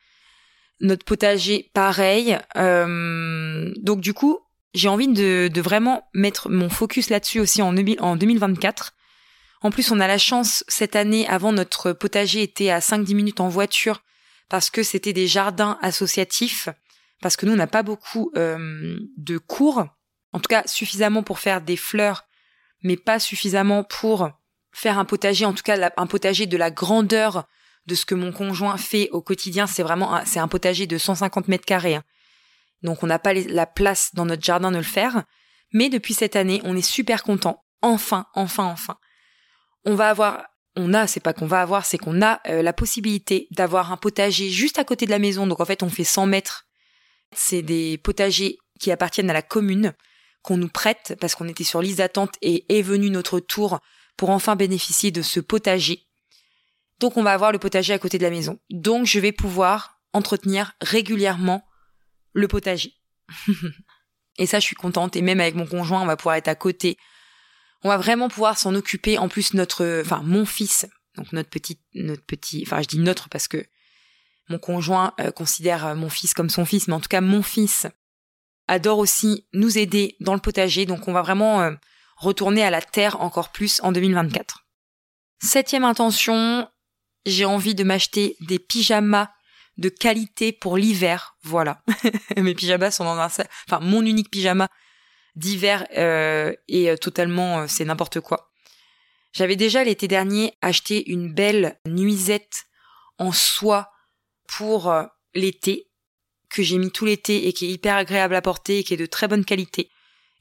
[0.80, 2.38] Notre potager, pareil.
[2.54, 4.38] donc du coup,
[4.74, 8.92] j'ai envie de, de, vraiment mettre mon focus là-dessus aussi en, en 2024.
[9.62, 13.40] En plus, on a la chance cette année, avant notre potager était à 5-10 minutes
[13.40, 14.02] en voiture
[14.48, 16.68] parce que c'était des jardins associatifs,
[17.22, 19.86] parce que nous, on n'a pas beaucoup euh, de cours,
[20.32, 22.24] en tout cas suffisamment pour faire des fleurs,
[22.82, 24.30] mais pas suffisamment pour
[24.72, 27.46] faire un potager, en tout cas un potager de la grandeur
[27.86, 29.66] de ce que mon conjoint fait au quotidien.
[29.66, 31.94] C'est vraiment c'est un potager de 150 mètres carrés.
[31.96, 32.04] Hein.
[32.82, 35.24] Donc on n'a pas la place dans notre jardin de le faire.
[35.72, 37.64] Mais depuis cette année, on est super content.
[37.80, 38.96] Enfin, enfin, enfin.
[39.84, 40.44] On va avoir,
[40.76, 43.96] on a, c'est pas qu'on va avoir, c'est qu'on a euh, la possibilité d'avoir un
[43.96, 45.46] potager juste à côté de la maison.
[45.46, 46.66] Donc en fait, on fait 100 mètres.
[47.32, 49.94] C'est des potagers qui appartiennent à la commune
[50.42, 53.80] qu'on nous prête parce qu'on était sur liste d'attente et est venu notre tour
[54.16, 56.06] pour enfin bénéficier de ce potager.
[57.00, 58.58] Donc on va avoir le potager à côté de la maison.
[58.70, 61.64] Donc je vais pouvoir entretenir régulièrement
[62.32, 62.94] le potager.
[64.38, 65.16] et ça, je suis contente.
[65.16, 66.98] Et même avec mon conjoint, on va pouvoir être à côté.
[67.82, 69.18] On va vraiment pouvoir s'en occuper.
[69.18, 73.28] En plus, notre, enfin, mon fils, donc notre petit, notre petit, enfin, je dis notre
[73.28, 73.66] parce que
[74.48, 77.42] mon conjoint euh, considère euh, mon fils comme son fils, mais en tout cas, mon
[77.42, 77.86] fils
[78.68, 80.86] adore aussi nous aider dans le potager.
[80.86, 81.72] Donc, on va vraiment euh,
[82.16, 84.64] retourner à la terre encore plus en 2024.
[85.42, 86.68] Septième intention,
[87.26, 89.30] j'ai envie de m'acheter des pyjamas
[89.78, 91.36] de qualité pour l'hiver.
[91.42, 91.82] Voilà.
[92.36, 94.68] Mes pyjamas sont dans un enfin mon unique pyjama
[95.34, 98.52] d'hiver est totalement c'est n'importe quoi.
[99.32, 102.64] J'avais déjà l'été dernier acheté une belle nuisette
[103.18, 103.91] en soie
[104.56, 105.88] pour euh, l'été
[106.50, 108.98] que j'ai mis tout l'été et qui est hyper agréable à porter et qui est
[108.98, 109.90] de très bonne qualité.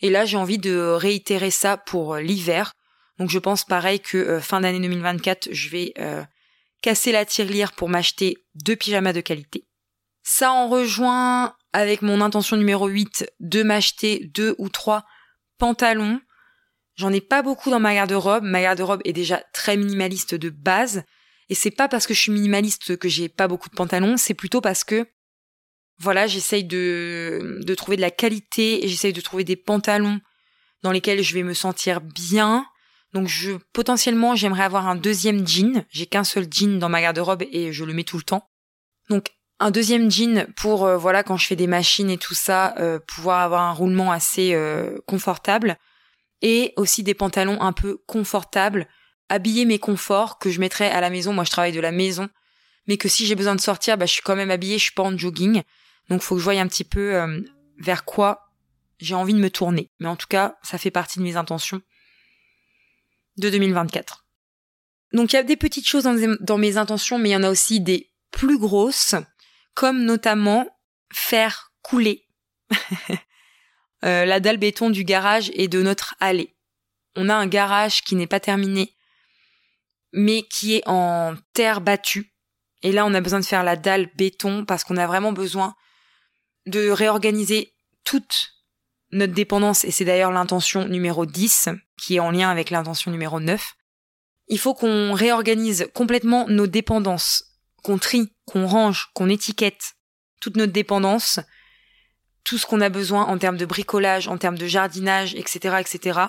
[0.01, 2.73] Et là, j'ai envie de réitérer ça pour l'hiver.
[3.17, 5.93] Donc je pense pareil que fin d'année 2024, je vais
[6.81, 9.67] casser la tirelire pour m'acheter deux pyjamas de qualité.
[10.23, 15.05] Ça en rejoint avec mon intention numéro 8 de m'acheter deux ou trois
[15.57, 16.19] pantalons.
[16.95, 18.43] J'en ai pas beaucoup dans ma garde-robe.
[18.43, 21.03] Ma garde-robe est déjà très minimaliste de base.
[21.51, 24.33] Et c'est pas parce que je suis minimaliste que j'ai pas beaucoup de pantalons, c'est
[24.33, 25.05] plutôt parce que,
[25.99, 30.21] voilà, j'essaye de, trouver de la qualité et j'essaye de trouver des pantalons
[30.81, 32.65] dans lesquels je vais me sentir bien,
[33.11, 33.29] donc
[33.73, 35.83] potentiellement j'aimerais avoir un deuxième jean.
[35.89, 38.49] J'ai qu'un seul jean dans ma garde-robe et je le mets tout le temps.
[39.09, 42.73] Donc un deuxième jean pour euh, voilà quand je fais des machines et tout ça
[42.77, 45.77] euh, pouvoir avoir un roulement assez euh, confortable
[46.41, 48.87] et aussi des pantalons un peu confortables,
[49.31, 51.33] habiller mes conforts que je mettrais à la maison.
[51.33, 52.29] Moi je travaille de la maison,
[52.87, 54.93] mais que si j'ai besoin de sortir, bah je suis quand même habillée, je suis
[54.93, 55.63] pas en jogging.
[56.09, 57.43] Donc faut que je voie un petit peu
[57.77, 58.51] vers quoi
[59.01, 59.91] j'ai envie de me tourner.
[59.99, 61.81] Mais en tout cas, ça fait partie de mes intentions
[63.37, 64.25] de 2024.
[65.13, 67.49] Donc il y a des petites choses dans, mes intentions, mais il y en a
[67.49, 69.15] aussi des plus grosses,
[69.73, 70.67] comme notamment
[71.11, 72.27] faire couler
[74.05, 76.55] euh, la dalle béton du garage et de notre allée.
[77.15, 78.95] On a un garage qui n'est pas terminé,
[80.13, 82.33] mais qui est en terre battue.
[82.83, 85.75] Et là, on a besoin de faire la dalle béton parce qu'on a vraiment besoin
[86.65, 88.53] de réorganiser toute
[89.11, 93.39] notre dépendance, et c'est d'ailleurs l'intention numéro 10, qui est en lien avec l'intention numéro
[93.39, 93.73] 9,
[94.47, 97.43] il faut qu'on réorganise complètement nos dépendances,
[97.83, 99.95] qu'on trie, qu'on range, qu'on étiquette
[100.39, 101.39] toute notre dépendance,
[102.43, 106.19] tout ce qu'on a besoin en termes de bricolage, en termes de jardinage, etc., etc.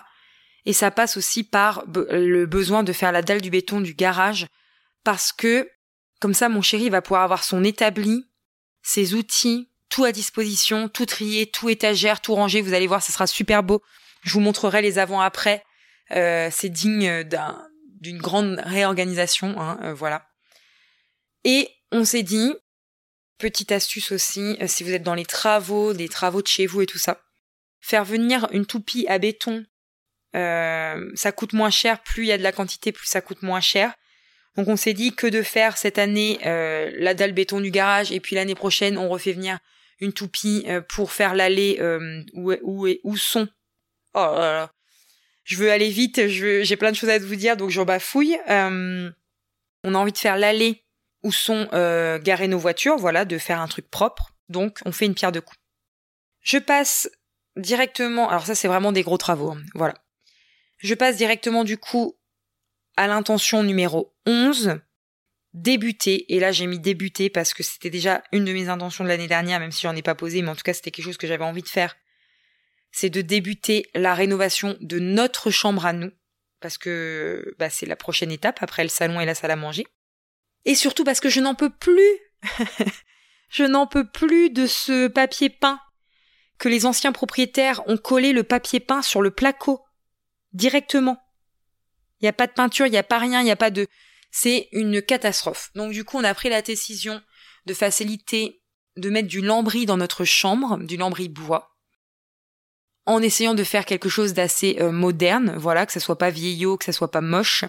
[0.64, 4.46] Et ça passe aussi par le besoin de faire la dalle du béton du garage,
[5.04, 5.68] parce que
[6.20, 8.24] comme ça, mon chéri va pouvoir avoir son établi,
[8.82, 12.60] ses outils, tout à disposition, tout trié, tout étagère, tout rangé.
[12.60, 13.82] Vous allez voir, ce sera super beau.
[14.22, 15.64] Je vous montrerai les avant-après.
[16.12, 17.60] Euh, c'est digne d'un,
[18.00, 20.28] d'une grande réorganisation, hein, euh, voilà.
[21.42, 22.54] Et on s'est dit,
[23.38, 26.82] petite astuce aussi, euh, si vous êtes dans les travaux, des travaux de chez vous
[26.82, 27.20] et tout ça,
[27.80, 29.64] faire venir une toupie à béton
[30.34, 33.42] Euh, ça coûte moins cher, plus il y a de la quantité, plus ça coûte
[33.42, 33.92] moins cher.
[34.56, 38.12] Donc on s'est dit que de faire cette année euh, la dalle béton du garage
[38.12, 39.58] et puis l'année prochaine on refait venir
[40.00, 43.48] une toupie euh, pour faire l'allée euh, où, où, où sont.
[44.14, 44.72] Oh là là.
[45.44, 48.38] Je veux aller vite, j'ai plein de choses à vous dire donc j'en bafouille.
[48.48, 49.10] Euh,
[49.84, 50.84] on a envie de faire l'allée
[51.22, 51.68] où sont
[52.22, 54.32] garées nos voitures, voilà, de faire un truc propre.
[54.48, 55.58] Donc on fait une pierre de coups.
[56.42, 57.10] Je passe
[57.56, 59.94] directement, alors ça c'est vraiment des gros travaux, hein, voilà.
[60.82, 62.18] Je passe directement du coup
[62.96, 64.80] à l'intention numéro 11,
[65.54, 69.08] débuter, et là j'ai mis débuter parce que c'était déjà une de mes intentions de
[69.08, 71.16] l'année dernière, même si j'en ai pas posé, mais en tout cas c'était quelque chose
[71.16, 71.96] que j'avais envie de faire,
[72.90, 76.10] c'est de débuter la rénovation de notre chambre à nous,
[76.60, 79.86] parce que bah, c'est la prochaine étape après le salon et la salle à manger.
[80.64, 82.18] Et surtout parce que je n'en peux plus,
[83.50, 85.80] je n'en peux plus de ce papier peint
[86.58, 89.80] que les anciens propriétaires ont collé le papier peint sur le placo
[90.52, 91.22] directement.
[92.20, 93.70] Il n'y a pas de peinture, il n'y a pas rien, il n'y a pas
[93.70, 93.86] de...
[94.30, 95.70] C'est une catastrophe.
[95.74, 97.20] Donc du coup, on a pris la décision
[97.66, 98.62] de faciliter,
[98.96, 101.76] de mettre du lambris dans notre chambre, du lambris bois,
[103.06, 106.76] en essayant de faire quelque chose d'assez euh, moderne, voilà, que ça soit pas vieillot,
[106.76, 107.64] que ça soit pas moche.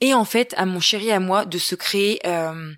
[0.00, 2.72] Et en fait, à mon chéri à moi, de se créer euh,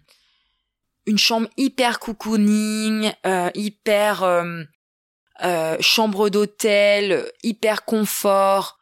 [1.07, 4.45] une chambre hyper cocooning, euh, hyper
[5.81, 8.78] chambre d'hôtel, hyper confort,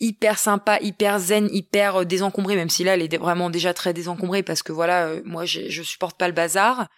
[0.00, 3.92] hyper sympa, hyper zen, hyper euh, désencombrée, même si là elle est vraiment déjà très
[3.92, 6.88] désencombrée parce que voilà, euh, moi je supporte pas le bazar.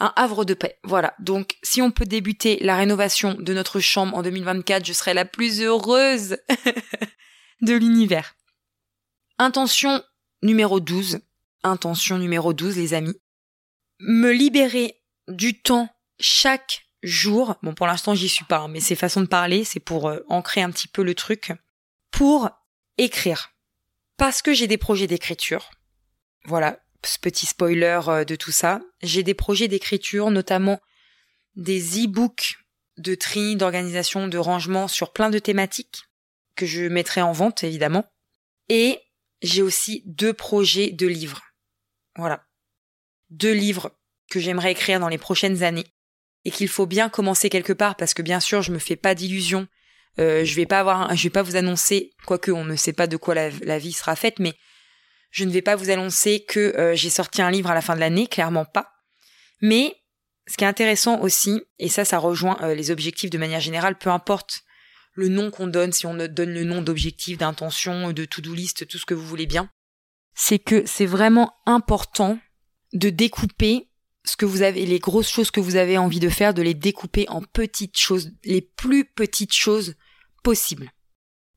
[0.00, 1.14] Un havre de paix, voilà.
[1.20, 5.24] Donc si on peut débuter la rénovation de notre chambre en 2024, je serai la
[5.24, 6.36] plus heureuse
[7.62, 8.34] de l'univers.
[9.38, 10.02] Intention
[10.42, 11.20] numéro 12.
[11.62, 13.14] Intention numéro 12, les amis.
[14.00, 15.88] Me libérer du temps
[16.18, 17.56] chaque jour.
[17.62, 20.20] Bon, pour l'instant, j'y suis pas, hein, mais c'est façon de parler, c'est pour euh,
[20.28, 21.52] ancrer un petit peu le truc
[22.14, 22.48] pour
[22.96, 23.54] écrire.
[24.16, 25.70] Parce que j'ai des projets d'écriture.
[26.44, 28.80] Voilà, ce petit spoiler euh, de tout ça.
[29.02, 30.80] J'ai des projets d'écriture, notamment
[31.56, 32.58] des e-books
[32.98, 36.04] de tri, d'organisation, de rangement sur plein de thématiques
[36.54, 38.04] que je mettrai en vente, évidemment.
[38.68, 39.00] Et
[39.42, 41.42] j'ai aussi deux projets de livres.
[42.16, 42.46] Voilà.
[43.30, 43.90] Deux livres
[44.30, 45.86] que j'aimerais écrire dans les prochaines années
[46.44, 49.14] et qu'il faut bien commencer quelque part parce que bien sûr je me fais pas
[49.14, 49.66] d'illusions
[50.18, 53.06] euh, je vais pas avoir, je vais pas vous annoncer, quoique on ne sait pas
[53.06, 54.54] de quoi la, vie sera faite, mais
[55.30, 57.94] je ne vais pas vous annoncer que euh, j'ai sorti un livre à la fin
[57.94, 58.92] de l'année, clairement pas.
[59.60, 59.96] Mais
[60.46, 63.98] ce qui est intéressant aussi, et ça, ça rejoint euh, les objectifs de manière générale,
[63.98, 64.62] peu importe
[65.14, 68.98] le nom qu'on donne, si on donne le nom d'objectif, d'intention, de to-do list, tout
[68.98, 69.70] ce que vous voulez bien,
[70.34, 72.38] c'est que c'est vraiment important
[72.92, 73.88] de découper
[74.24, 76.74] ce que vous avez, les grosses choses que vous avez envie de faire, de les
[76.74, 79.94] découper en petites choses, les plus petites choses
[80.44, 80.92] possibles.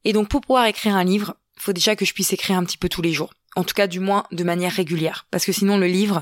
[0.03, 2.77] Et donc pour pouvoir écrire un livre, faut déjà que je puisse écrire un petit
[2.77, 3.33] peu tous les jours.
[3.55, 5.27] En tout cas, du moins de manière régulière.
[5.31, 6.21] Parce que sinon, le livre,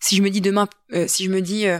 [0.00, 1.78] si je me dis demain, euh, si je me dis, euh,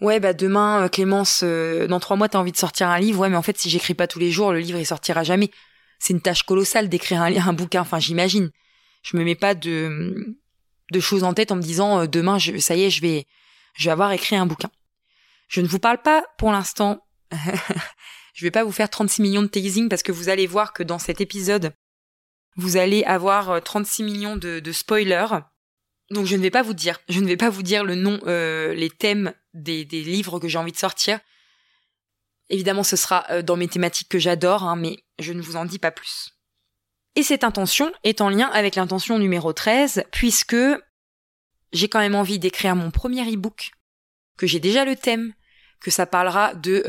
[0.00, 3.28] ouais, bah demain, euh, Clémence, dans trois mois, t'as envie de sortir un livre, ouais,
[3.28, 5.50] mais en fait, si j'écris pas tous les jours, le livre, il sortira jamais.
[5.98, 7.82] C'est une tâche colossale d'écrire un, un bouquin.
[7.82, 8.50] Enfin, j'imagine.
[9.02, 10.36] Je me mets pas de,
[10.98, 13.26] choses en tête en me disant, demain, ça y est, je vais,
[13.74, 14.70] je vais avoir écrit un bouquin.
[15.48, 17.06] Je ne vous parle pas pour l'instant
[18.34, 20.82] Je vais pas vous faire 36 millions de teasing parce que vous allez voir que
[20.82, 21.72] dans cet épisode,
[22.56, 25.26] vous allez avoir 36 euh, millions de, spoilers.
[26.10, 28.20] Donc je ne vais pas vous dire, je ne vais pas vous dire le nom,
[28.26, 31.20] euh, les thèmes des, livres que j'ai envie de sortir.
[32.48, 35.64] Évidemment, ce sera euh, dans mes thématiques que j'adore, hein, mais je ne vous en
[35.64, 36.36] dis pas plus.
[37.14, 40.56] Et cette intention est en lien avec l'intention numéro 13, puisque
[41.72, 43.70] j'ai quand même envie d'écrire mon premier e-book,
[44.36, 45.32] que j'ai déjà le thème,
[45.80, 46.82] que ça parlera de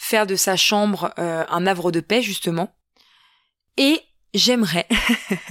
[0.00, 2.74] faire de sa chambre euh, un havre de paix justement.
[3.76, 4.00] Et
[4.32, 4.88] j'aimerais,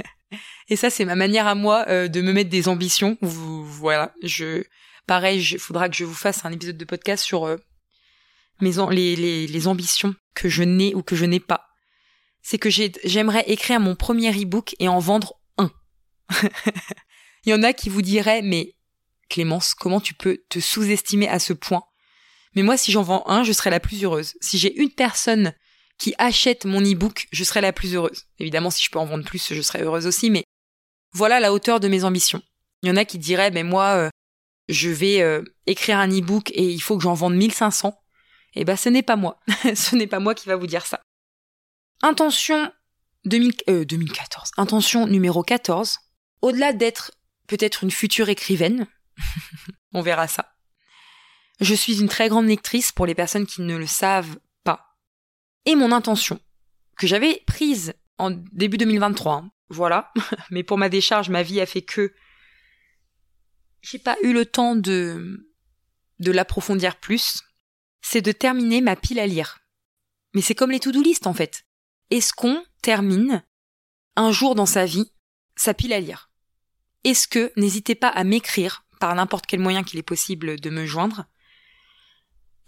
[0.69, 3.15] et ça c'est ma manière à moi euh, de me mettre des ambitions.
[3.21, 4.63] Voilà, je,
[5.05, 7.57] pareil, il faudra que je vous fasse un épisode de podcast sur euh,
[8.59, 11.67] mes les, les, les ambitions que je n'ai ou que je n'ai pas.
[12.41, 15.71] C'est que j'aimerais écrire mon premier e-book et en vendre un.
[17.45, 18.75] il y en a qui vous diraient, mais
[19.29, 21.83] Clémence, comment tu peux te sous-estimer à ce point?
[22.55, 24.33] Mais moi, si j'en vends un, je serai la plus heureuse.
[24.41, 25.53] Si j'ai une personne
[25.97, 28.25] qui achète mon e-book, je serai la plus heureuse.
[28.39, 30.43] Évidemment, si je peux en vendre plus, je serai heureuse aussi, mais
[31.13, 32.41] voilà la hauteur de mes ambitions.
[32.81, 34.09] Il y en a qui diraient, mais moi, euh,
[34.69, 37.93] je vais euh, écrire un e-book et il faut que j'en vende 1500.
[38.55, 39.39] Eh ben, ce n'est pas moi.
[39.75, 41.01] ce n'est pas moi qui va vous dire ça.
[42.01, 42.71] Intention
[43.25, 44.51] 2014.
[44.57, 45.99] Euh, Intention numéro 14.
[46.41, 47.11] Au-delà d'être
[47.47, 48.87] peut-être une future écrivaine,
[49.93, 50.53] on verra ça.
[51.59, 54.97] Je suis une très grande lectrice pour les personnes qui ne le savent pas.
[55.65, 56.39] Et mon intention,
[56.97, 59.33] que j'avais prise en début 2023.
[59.33, 59.51] Hein.
[59.69, 60.11] Voilà.
[60.51, 62.13] Mais pour ma décharge, ma vie a fait que
[63.81, 65.45] j'ai pas eu le temps de
[66.19, 67.41] de l'approfondir plus.
[68.01, 69.59] C'est de terminer ma pile à lire.
[70.33, 71.65] Mais c'est comme les to-do list en fait.
[72.09, 73.43] Est-ce qu'on termine
[74.15, 75.11] un jour dans sa vie
[75.55, 76.29] sa pile à lire?
[77.03, 80.85] Est-ce que n'hésitez pas à m'écrire par n'importe quel moyen qu'il est possible de me
[80.85, 81.25] joindre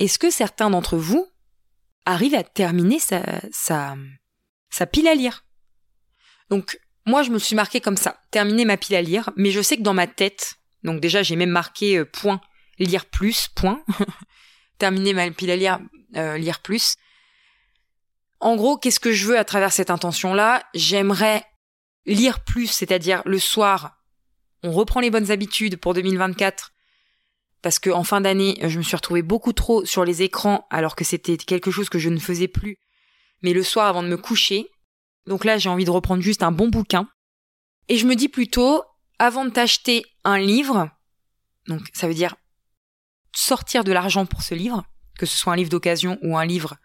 [0.01, 1.27] Est-ce que certains d'entre vous
[2.07, 3.95] arrivent à terminer sa,
[4.91, 5.45] pile à lire?
[6.49, 9.61] Donc moi je me suis marqué comme ça, terminer ma pile à lire, mais je
[9.61, 12.41] sais que dans ma tête, donc déjà j'ai même marqué euh, point
[12.79, 13.83] lire plus, point,
[14.79, 15.79] terminer ma pile à lire,
[16.15, 16.95] euh, lire plus.
[18.39, 20.63] En gros, qu'est-ce que je veux à travers cette intention-là?
[20.73, 21.45] J'aimerais
[22.07, 24.01] lire plus, c'est-à-dire le soir,
[24.63, 26.70] on reprend les bonnes habitudes pour 2024,
[27.61, 30.95] parce que en fin d'année, je me suis retrouvée beaucoup trop sur les écrans, alors
[30.95, 32.77] que c'était quelque chose que je ne faisais plus.
[33.43, 34.67] Mais le soir, avant de me coucher,
[35.27, 37.07] donc là, j'ai envie de reprendre juste un bon bouquin.
[37.87, 38.83] Et je me dis plutôt,
[39.19, 40.89] avant de t'acheter un livre,
[41.67, 42.35] donc ça veut dire
[43.33, 44.83] sortir de l'argent pour ce livre,
[45.17, 46.75] que ce soit un livre d'occasion ou un livre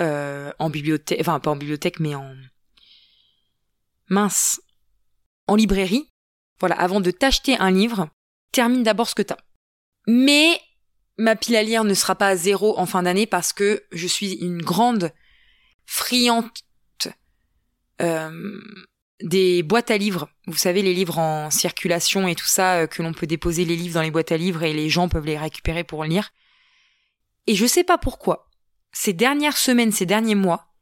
[0.00, 2.34] euh, en bibliothèque, enfin pas en bibliothèque, mais en
[4.08, 4.60] mince,
[5.46, 6.10] en librairie.
[6.58, 8.08] Voilà, avant de t'acheter un livre,
[8.52, 9.38] termine d'abord ce que t'as.
[10.12, 10.60] Mais
[11.18, 14.08] ma pile à lire ne sera pas à zéro en fin d'année parce que je
[14.08, 15.12] suis une grande
[15.86, 16.64] friante
[18.02, 18.60] euh,
[19.22, 20.28] des boîtes à livres.
[20.48, 23.76] Vous savez, les livres en circulation et tout ça, euh, que l'on peut déposer les
[23.76, 26.32] livres dans les boîtes à livres et les gens peuvent les récupérer pour lire.
[27.46, 28.50] Et je sais pas pourquoi,
[28.90, 30.72] ces dernières semaines, ces derniers mois,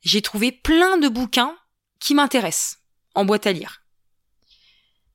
[0.00, 1.56] j'ai trouvé plein de bouquins
[2.00, 2.78] qui m'intéressent
[3.14, 3.84] en boîte à lire.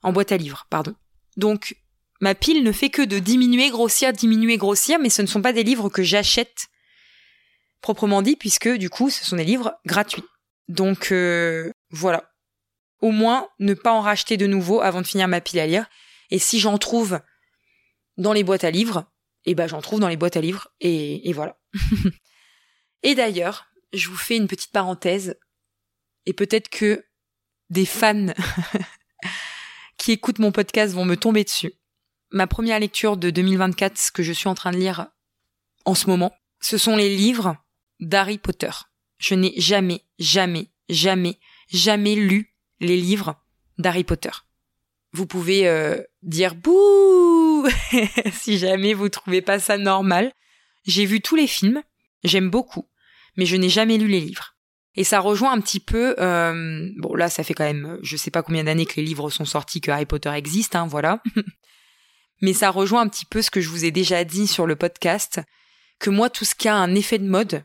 [0.02, 0.96] En boîte à livres, pardon.
[1.36, 1.76] Donc,
[2.24, 5.52] ma pile ne fait que de diminuer, grossir, diminuer, grossir, mais ce ne sont pas
[5.52, 6.68] des livres que j'achète
[7.82, 10.24] proprement dit, puisque du coup, ce sont des livres gratuits.
[10.70, 12.32] Donc, euh, voilà.
[13.02, 15.86] Au moins, ne pas en racheter de nouveau avant de finir ma pile à lire.
[16.30, 17.20] Et si j'en trouve
[18.16, 19.04] dans les boîtes à livres,
[19.44, 21.60] eh ben j'en trouve dans les boîtes à livres et, et voilà.
[23.04, 25.38] et d'ailleurs, je vous fais une petite parenthèse
[26.26, 27.06] et peut-être que
[27.70, 28.28] des fans
[29.98, 31.74] qui écoutent mon podcast vont me tomber dessus.
[32.34, 35.06] Ma première lecture de 2024, ce que je suis en train de lire
[35.86, 37.56] en ce moment, ce sont les livres
[38.00, 38.72] d'Harry Potter.
[39.20, 41.38] Je n'ai jamais, jamais, jamais,
[41.70, 43.40] jamais lu les livres
[43.78, 44.32] d'Harry Potter.
[45.12, 47.70] Vous pouvez euh, dire bouh
[48.34, 50.34] si jamais vous trouvez pas ça normal.
[50.86, 51.84] J'ai vu tous les films,
[52.24, 52.90] j'aime beaucoup,
[53.38, 54.56] mais je n'ai jamais lu les livres.
[54.96, 58.32] Et ça rejoint un petit peu, euh, bon là ça fait quand même, je sais
[58.32, 61.22] pas combien d'années que les livres sont sortis, que Harry Potter existe, hein, voilà.
[62.42, 64.76] Mais ça rejoint un petit peu ce que je vous ai déjà dit sur le
[64.76, 65.42] podcast,
[66.00, 67.64] que moi tout ce qui a un effet de mode,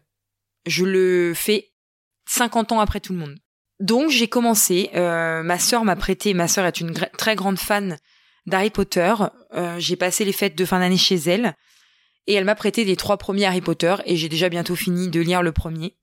[0.66, 1.72] je le fais
[2.28, 3.38] 50 ans après tout le monde.
[3.80, 7.98] Donc j'ai commencé, euh, ma sœur m'a prêté, ma sœur est une très grande fan
[8.46, 9.14] d'Harry Potter,
[9.54, 11.54] euh, j'ai passé les fêtes de fin d'année chez elle,
[12.26, 15.20] et elle m'a prêté les trois premiers Harry Potter, et j'ai déjà bientôt fini de
[15.20, 15.96] lire le premier.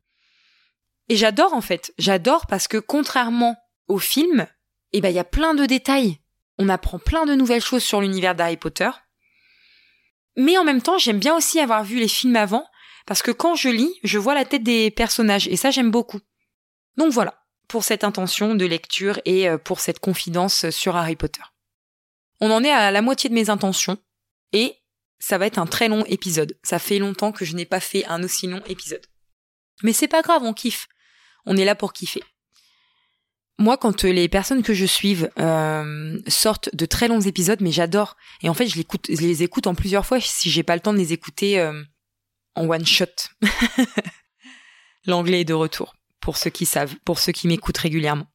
[1.10, 3.56] Et j'adore en fait, j'adore parce que contrairement
[3.88, 4.48] au film,
[4.94, 6.20] eh ben il y a plein de détails.
[6.58, 8.90] On apprend plein de nouvelles choses sur l'univers d'Harry Potter.
[10.38, 12.66] Mais en même temps, j'aime bien aussi avoir vu les films avant
[13.06, 16.20] parce que quand je lis, je vois la tête des personnages et ça j'aime beaucoup.
[16.98, 21.44] Donc voilà, pour cette intention de lecture et euh, pour cette confidence sur Harry Potter.
[22.42, 23.98] On en est à la moitié de mes intentions
[24.52, 24.76] et
[25.20, 26.58] ça va être un très long épisode.
[26.64, 29.06] Ça fait longtemps que je n'ai pas fait un aussi long épisode.
[29.84, 30.88] Mais c'est pas grave, on kiffe
[31.46, 32.24] on est là pour kiffer.
[33.58, 37.72] Moi, quand euh, les personnes que je suive euh, sortent de très longs épisodes, mais
[37.72, 38.18] j'adore.
[38.42, 40.98] Et en fait, je, les écoute en plusieurs fois si j'ai pas le temps de
[40.98, 41.82] les écouter euh,
[42.56, 43.06] en one shot.
[45.06, 48.28] L'anglais est de retour, pour ceux qui savent, pour ceux qui m'écoutent régulièrement.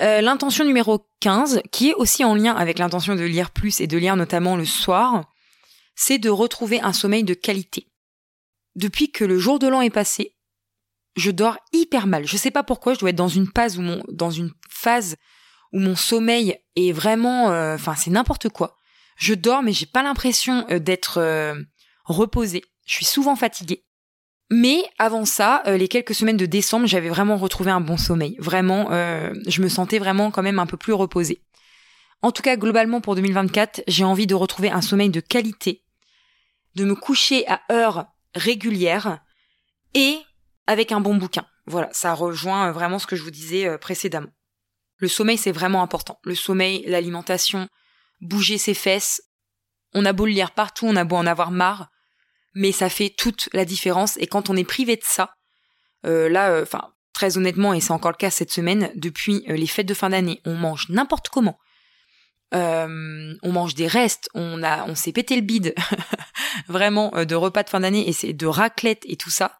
[0.00, 3.98] l'intention numéro 15, qui est aussi en lien avec l'intention de lire plus et de
[3.98, 5.30] lire notamment le soir,
[5.94, 7.86] c'est de retrouver un sommeil de qualité.
[8.76, 10.34] Depuis que le jour de l'an est passé,
[11.16, 12.26] je dors hyper mal.
[12.26, 15.16] Je sais pas pourquoi, je dois être dans une phase où mon, dans une phase
[15.72, 18.76] où mon sommeil est vraiment, euh, enfin, c'est n'importe quoi.
[19.16, 21.54] Je dors, mais j'ai pas l'impression euh, d'être euh,
[22.04, 22.64] reposée.
[22.86, 23.84] Je suis souvent fatiguée.
[24.52, 28.34] Mais avant ça, les quelques semaines de décembre, j'avais vraiment retrouvé un bon sommeil.
[28.40, 31.40] Vraiment, je me sentais vraiment quand même un peu plus reposée.
[32.22, 35.84] En tout cas, globalement pour 2024, j'ai envie de retrouver un sommeil de qualité,
[36.74, 39.20] de me coucher à heure régulière
[39.94, 40.18] et
[40.70, 41.44] avec un bon bouquin.
[41.66, 44.30] Voilà, ça rejoint euh, vraiment ce que je vous disais euh, précédemment.
[44.98, 46.20] Le sommeil, c'est vraiment important.
[46.22, 47.68] Le sommeil, l'alimentation,
[48.20, 49.20] bouger ses fesses.
[49.94, 51.88] On a beau le lire partout, on a beau en avoir marre,
[52.54, 54.16] mais ça fait toute la différence.
[54.18, 55.34] Et quand on est privé de ça,
[56.06, 59.88] euh, là, enfin, très honnêtement, et c'est encore le cas cette semaine, depuis les fêtes
[59.88, 61.58] de fin d'année, on mange n'importe comment.
[62.52, 65.74] on mange des restes, on a, on s'est pété le bide,
[66.68, 69.59] vraiment de repas de fin d'année et c'est de raclette et tout ça.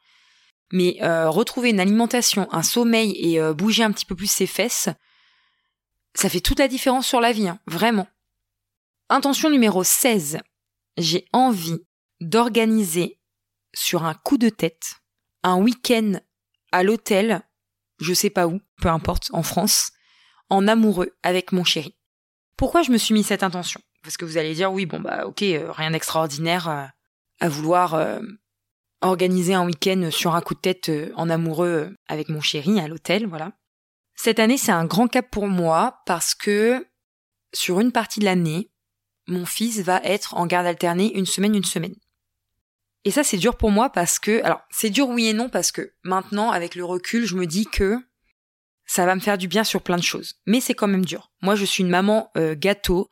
[0.72, 4.88] Mais retrouver une alimentation, un sommeil et bouger un petit peu plus ses fesses,
[6.14, 8.06] ça fait toute la différence sur la vie, hein, vraiment.
[9.08, 10.38] Intention numéro 16.
[10.96, 11.78] J'ai envie
[12.20, 13.18] d'organiser
[13.74, 15.00] sur un coup de tête
[15.42, 16.20] un week-end
[16.72, 17.42] à l'hôtel,
[18.00, 19.92] je sais pas où, peu importe, en France,
[20.48, 21.96] en amoureux avec mon chéri.
[22.56, 23.80] Pourquoi je me suis mis cette intention?
[24.02, 26.84] Parce que vous allez dire oui, bon bah ok, euh, rien d'extraordinaire euh,
[27.40, 28.20] à vouloir euh,
[29.00, 33.26] organiser un week-end sur un coup de tête en amoureux avec mon chéri à l'hôtel,
[33.26, 33.52] voilà.
[34.14, 36.86] Cette année, c'est un grand cap pour moi parce que
[37.54, 38.70] sur une partie de l'année,
[39.26, 41.94] mon fils va être en garde alternée une semaine, une semaine.
[43.04, 45.72] Et ça, c'est dur pour moi parce que, alors, c'est dur oui et non parce
[45.72, 47.96] que maintenant, avec le recul, je me dis que
[48.84, 50.34] ça va me faire du bien sur plein de choses.
[50.46, 51.30] Mais c'est quand même dur.
[51.40, 53.08] Moi, je suis une maman euh, gâteau,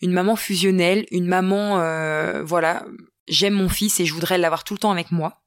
[0.00, 2.84] une maman fusionnelle, une maman, euh, voilà,
[3.28, 5.42] j'aime mon fils et je voudrais l'avoir tout le temps avec moi.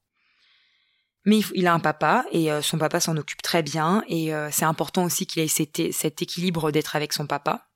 [1.26, 4.66] Mais il a un papa et euh, son papa s'en occupe très bien et c'est
[4.66, 7.68] important aussi qu'il ait cet équilibre d'être avec son papa.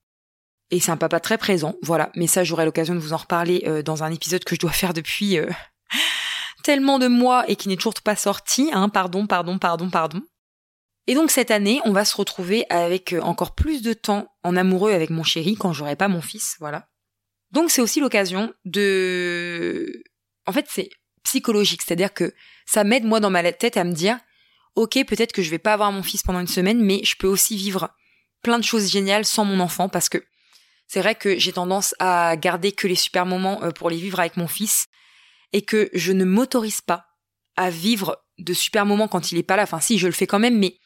[0.72, 2.12] Et c'est un papa très présent, voilà.
[2.16, 4.72] Mais ça, j'aurai l'occasion de vous en reparler euh, dans un épisode que je dois
[4.72, 5.50] faire depuis euh,
[6.64, 8.70] tellement de mois et qui n'est toujours pas sorti.
[8.72, 10.22] Hein, pardon, pardon, pardon, pardon.
[11.08, 14.56] Et donc cette année, on va se retrouver avec euh, encore plus de temps en
[14.56, 16.88] amoureux avec mon chéri quand j'aurai pas mon fils, voilà.
[17.52, 20.04] Donc c'est aussi l'occasion de...
[20.46, 20.90] En fait, c'est
[21.24, 22.34] psychologique, c'est-à-dire que
[22.66, 24.20] ça m'aide moi dans ma tête à me dire,
[24.76, 27.28] ok, peut-être que je vais pas avoir mon fils pendant une semaine, mais je peux
[27.28, 27.90] aussi vivre
[28.42, 30.24] plein de choses géniales sans mon enfant parce que
[30.88, 34.20] c'est vrai que j'ai tendance à garder que les super moments euh, pour les vivre
[34.20, 34.88] avec mon fils
[35.54, 37.06] et que je ne m'autorise pas
[37.56, 39.64] à vivre de super moments quand il est pas là.
[39.64, 40.78] Enfin, si, je le fais quand même, mais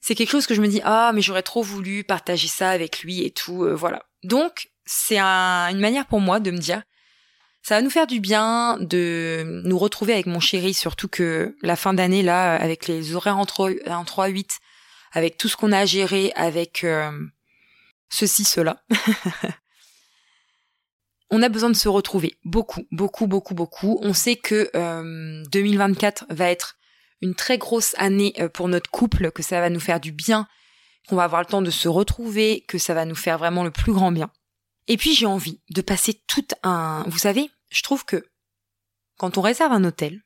[0.00, 3.00] c'est quelque chose que je me dis, ah, mais j'aurais trop voulu partager ça avec
[3.00, 4.04] lui et tout, euh, voilà.
[4.22, 6.82] Donc, c'est une manière pour moi de me dire,
[7.62, 11.74] ça va nous faire du bien de nous retrouver avec mon chéri, surtout que la
[11.74, 14.58] fin d'année, là, avec les horaires en 3-8,
[15.12, 17.10] avec tout ce qu'on a à gérer, avec euh,
[18.08, 18.84] ceci, cela.
[21.30, 23.98] on a besoin de se retrouver beaucoup, beaucoup, beaucoup, beaucoup.
[24.00, 24.70] On sait que
[25.50, 26.76] 2024 euh, va être
[27.20, 30.46] une très grosse année euh, pour notre couple, que ça va nous faire du bien,
[31.08, 33.70] qu'on va avoir le temps de se retrouver, que ça va nous faire vraiment le
[33.70, 34.30] plus grand bien.
[34.88, 37.04] Et puis j'ai envie de passer tout un...
[37.08, 38.24] Vous savez, je trouve que
[39.18, 40.22] quand on réserve un hôtel,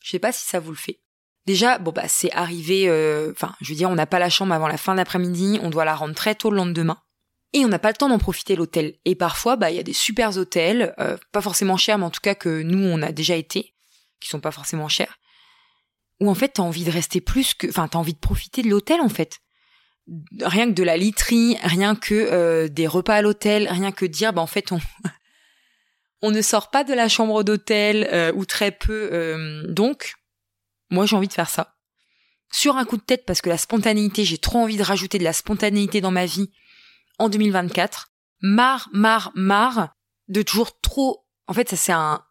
[0.00, 1.00] je sais pas si ça vous le fait.
[1.46, 4.52] Déjà, bon bah c'est arrivé, euh, enfin je veux dire, on n'a pas la chambre
[4.52, 7.00] avant la fin de l'après-midi, on doit la rendre très tôt le lendemain
[7.52, 8.96] et on n'a pas le temps d'en profiter l'hôtel.
[9.04, 12.10] Et parfois, bah, il y a des super hôtels, euh, pas forcément chers, mais en
[12.10, 13.74] tout cas que nous, on a déjà été,
[14.20, 15.18] qui sont pas forcément chers,
[16.20, 18.68] où en fait, t'as envie de rester plus que, enfin, t'as envie de profiter de
[18.68, 19.40] l'hôtel, en fait.
[20.40, 24.32] Rien que de la literie, rien que euh, des repas à l'hôtel, rien que dire,
[24.32, 24.80] bah, en fait, on,
[26.22, 30.14] on ne sort pas de la chambre d'hôtel, euh, ou très peu, donc,
[30.90, 31.76] moi, j'ai envie de faire ça.
[32.52, 35.24] Sur un coup de tête, parce que la spontanéité, j'ai trop envie de rajouter de
[35.24, 36.50] la spontanéité dans ma vie,
[37.18, 38.10] en 2024.
[38.40, 39.94] Marre, marre, marre
[40.28, 41.26] de toujours trop.
[41.46, 42.24] En fait, ça c'est un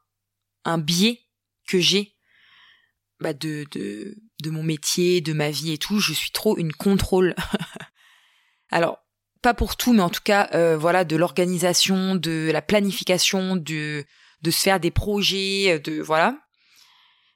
[0.65, 1.21] un biais
[1.67, 2.15] que j'ai
[3.19, 5.99] bah, de, de de mon métier, de ma vie et tout.
[5.99, 7.35] Je suis trop une contrôle.
[8.71, 8.99] Alors
[9.41, 14.05] pas pour tout, mais en tout cas, euh, voilà, de l'organisation, de la planification, de
[14.41, 16.37] de se faire des projets, de voilà.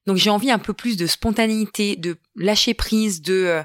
[0.05, 3.63] Donc j'ai envie un peu plus de spontanéité, de lâcher prise, de euh,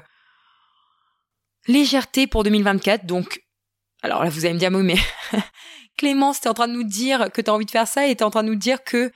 [1.67, 3.05] légèreté pour 2024.
[3.05, 3.43] Donc
[4.01, 4.95] alors là, vous allez me dire, mais
[5.97, 8.23] Clémence, t'es en train de nous dire que t'as envie de faire ça et t'es
[8.23, 9.11] en train de nous dire que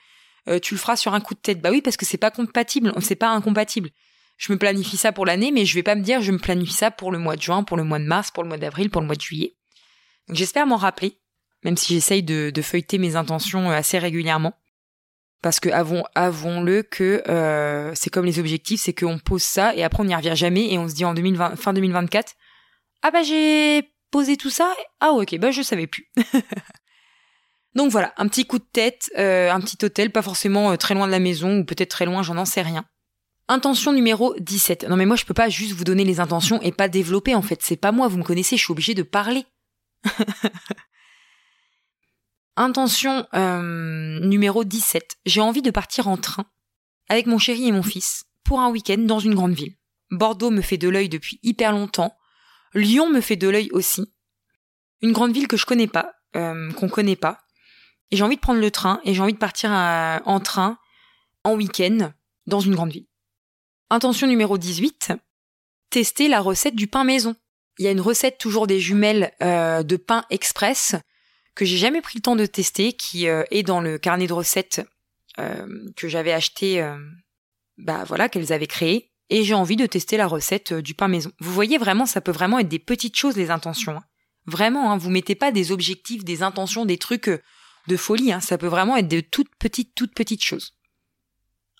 [0.49, 1.61] euh, tu le feras sur un coup de tête.
[1.61, 3.89] Bah oui, parce que c'est pas compatible, c'est pas incompatible.
[4.37, 6.73] Je me planifie ça pour l'année, mais je vais pas me dire je me planifie
[6.73, 8.89] ça pour le mois de juin, pour le mois de mars, pour le mois d'avril,
[8.89, 9.55] pour le mois de juillet.
[10.29, 11.19] J'espère m'en rappeler,
[11.63, 14.53] même si j'essaye de, feuilleter mes intentions euh, assez régulièrement.
[15.41, 19.83] Parce que avons, avouons-le que euh, c'est comme les objectifs, c'est qu'on pose ça et
[19.83, 22.33] après on n'y revient jamais et on se dit en 2020, fin 2024,
[23.01, 26.09] ah bah j'ai poser tout ça Ah ok, bah je savais plus.
[27.75, 31.07] Donc voilà, un petit coup de tête, euh, un petit hôtel, pas forcément très loin
[31.07, 32.85] de la maison, ou peut-être très loin, j'en en sais rien.
[33.53, 34.87] Intention numéro 17.
[34.89, 37.43] Non mais moi je peux pas juste vous donner les intentions et pas développer en
[37.43, 39.45] fait, c'est pas moi, vous me connaissez, je suis obligée de parler.
[42.55, 45.17] Intention euh, numéro 17.
[45.27, 46.47] J'ai envie de partir en train
[47.09, 49.75] avec mon chéri et mon fils pour un week-end dans une grande ville.
[50.09, 52.17] Bordeaux me fait de l'œil depuis hyper longtemps.
[52.73, 54.11] Lyon me fait de l'œil aussi.
[55.03, 57.37] Une grande ville que je connais pas, euh, qu'on connaît pas.
[58.09, 60.79] Et j'ai envie de prendre le train et j'ai envie de partir en train
[61.43, 62.13] en week-end
[62.47, 63.05] dans une grande ville.
[63.93, 65.11] Intention numéro 18.
[65.91, 67.35] tester la recette du pain maison.
[67.77, 70.95] Il y a une recette toujours des jumelles euh, de pain express
[71.53, 74.33] que j'ai jamais pris le temps de tester, qui euh, est dans le carnet de
[74.33, 74.81] recettes
[75.37, 76.83] euh, que j'avais acheté,
[77.77, 79.11] bah voilà, qu'elles avaient créé.
[79.29, 81.31] Et j'ai envie de tester la recette du pain maison.
[81.39, 83.97] Vous voyez vraiment, ça peut vraiment être des petites choses, les intentions.
[83.97, 84.03] Hein.
[84.47, 88.31] Vraiment, hein, vous mettez pas des objectifs, des intentions, des trucs de folie.
[88.31, 88.39] Hein.
[88.39, 90.73] Ça peut vraiment être de toutes petites, toutes petites choses.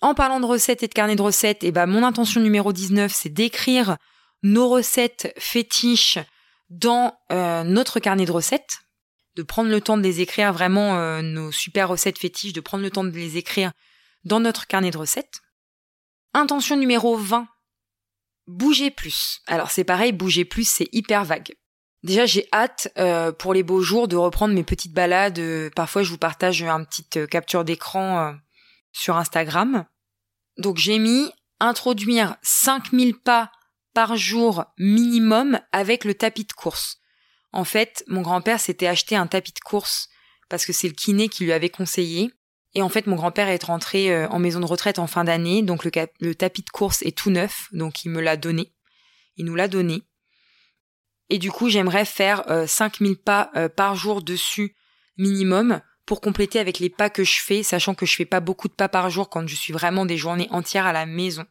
[0.04, 2.74] En parlant de recettes et de carnet de recettes, et eh ben mon intention numéro
[2.74, 3.96] 19, c'est d'écrire
[4.42, 6.18] nos recettes fétiches
[6.68, 8.80] dans euh, notre carnet de recettes,
[9.34, 12.82] de prendre le temps de les écrire vraiment euh, nos super recettes fétiches, de prendre
[12.82, 13.72] le temps de les écrire
[14.24, 15.40] dans notre carnet de recettes.
[16.34, 17.48] Intention numéro 20,
[18.46, 19.40] bouger plus.
[19.46, 21.54] Alors c'est pareil, bouger plus, c'est hyper vague.
[22.02, 25.40] Déjà, j'ai hâte euh, pour les beaux jours de reprendre mes petites balades.
[25.74, 28.34] parfois, je vous partage une petite capture d'écran
[28.92, 29.86] sur Instagram.
[30.58, 31.30] Donc, j'ai mis
[31.60, 33.50] introduire 5000 pas
[33.94, 36.98] par jour minimum avec le tapis de course.
[37.52, 40.08] En fait, mon grand-père s'était acheté un tapis de course
[40.48, 42.32] parce que c'est le kiné qui lui avait conseillé.
[42.74, 45.62] Et en fait, mon grand-père est rentré euh, en maison de retraite en fin d'année,
[45.62, 48.72] donc le, tapis de course est tout neuf, donc il me l'a donné.
[49.36, 50.02] Il nous l'a donné.
[51.30, 54.76] Et du coup, j'aimerais faire 5000 euh, pas euh, par jour dessus
[55.16, 58.68] minimum pour compléter avec les pas que je fais, sachant que je fais pas beaucoup
[58.68, 61.44] de pas par jour quand je suis vraiment des journées entières à la maison.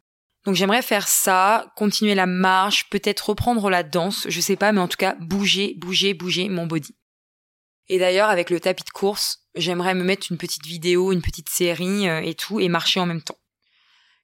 [0.45, 4.81] Donc j'aimerais faire ça, continuer la marche, peut-être reprendre la danse, je sais pas, mais
[4.81, 6.95] en tout cas bouger, bouger, bouger mon body.
[7.87, 11.49] Et d'ailleurs avec le tapis de course, j'aimerais me mettre une petite vidéo, une petite
[11.49, 13.37] série euh, et tout, et marcher en même temps.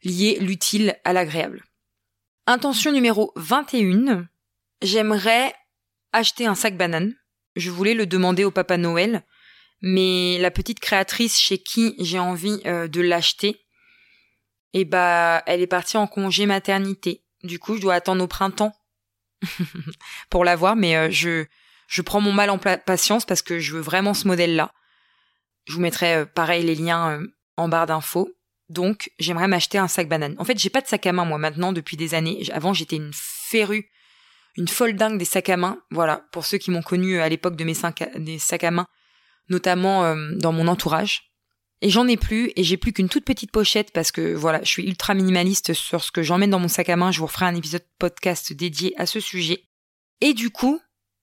[0.03, 1.63] Lier l'utile à l'agréable.
[2.47, 4.27] Intention numéro 21,
[4.81, 5.53] j'aimerais
[6.11, 7.15] acheter un sac banane.
[7.55, 9.25] Je voulais le demander au Papa Noël,
[9.81, 13.65] mais la petite créatrice chez qui j'ai envie euh, de l'acheter
[14.73, 17.23] et bah elle est partie en congé maternité.
[17.43, 18.73] Du coup, je dois attendre au printemps
[20.29, 21.45] pour l'avoir, mais euh, je
[21.87, 24.71] je prends mon mal en patience parce que je veux vraiment ce modèle-là.
[25.65, 27.23] Je vous mettrai euh, pareil les liens
[27.57, 28.29] en barre d'infos.
[28.67, 30.35] Donc, j'aimerais m'acheter un sac banane.
[30.37, 32.43] En fait, j'ai pas de sac à main moi maintenant depuis des années.
[32.53, 33.89] Avant, j'étais une férue,
[34.55, 35.81] une folle dingue des sacs à main.
[35.89, 38.03] Voilà, pour ceux qui m'ont connu à l'époque de mes sacs
[38.63, 38.85] à main,
[39.49, 41.29] notamment dans mon entourage.
[41.81, 44.67] Et j'en ai plus, et j'ai plus qu'une toute petite pochette parce que voilà, je
[44.67, 47.11] suis ultra minimaliste sur ce que j'emmène dans mon sac à main.
[47.11, 49.63] Je vous referai un épisode podcast dédié à ce sujet.
[50.19, 50.81] Et du coup,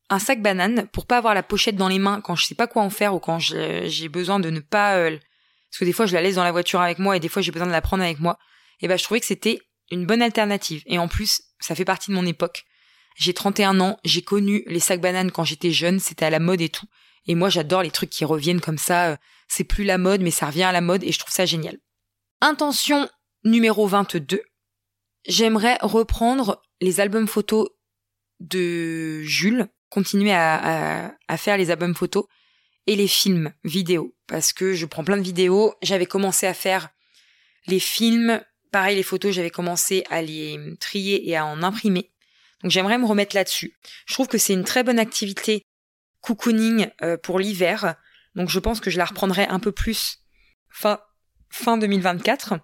[0.08, 2.66] un sac banane pour pas avoir la pochette dans les mains quand je sais pas
[2.66, 6.06] quoi en faire ou quand j'ai besoin de ne pas, euh, parce que des fois
[6.06, 7.82] je la laisse dans la voiture avec moi et des fois j'ai besoin de la
[7.82, 8.38] prendre avec moi.
[8.80, 9.60] Et ben je trouvais que c'était
[9.90, 10.82] une bonne alternative.
[10.86, 12.64] Et en plus, ça fait partie de mon époque.
[13.16, 16.60] J'ai 31 ans, j'ai connu les sacs bananes quand j'étais jeune, c'était à la mode
[16.60, 16.86] et tout.
[17.26, 19.12] Et moi, j'adore les trucs qui reviennent comme ça.
[19.12, 19.16] Euh,
[19.48, 21.78] c'est plus la mode, mais ça revient à la mode et je trouve ça génial.
[22.40, 23.08] Intention
[23.44, 24.42] numéro 22.
[25.26, 27.68] J'aimerais reprendre les albums photos
[28.40, 32.26] de Jules, continuer à, à, faire les albums photos
[32.86, 35.74] et les films vidéo parce que je prends plein de vidéos.
[35.82, 36.90] J'avais commencé à faire
[37.66, 42.12] les films, pareil les photos, j'avais commencé à les trier et à en imprimer.
[42.62, 43.76] Donc j'aimerais me remettre là-dessus.
[44.06, 45.62] Je trouve que c'est une très bonne activité
[46.26, 47.94] cocooning euh, pour l'hiver.
[48.34, 50.18] Donc je pense que je la reprendrai un peu plus
[50.68, 51.00] fin,
[51.50, 52.58] fin 2024.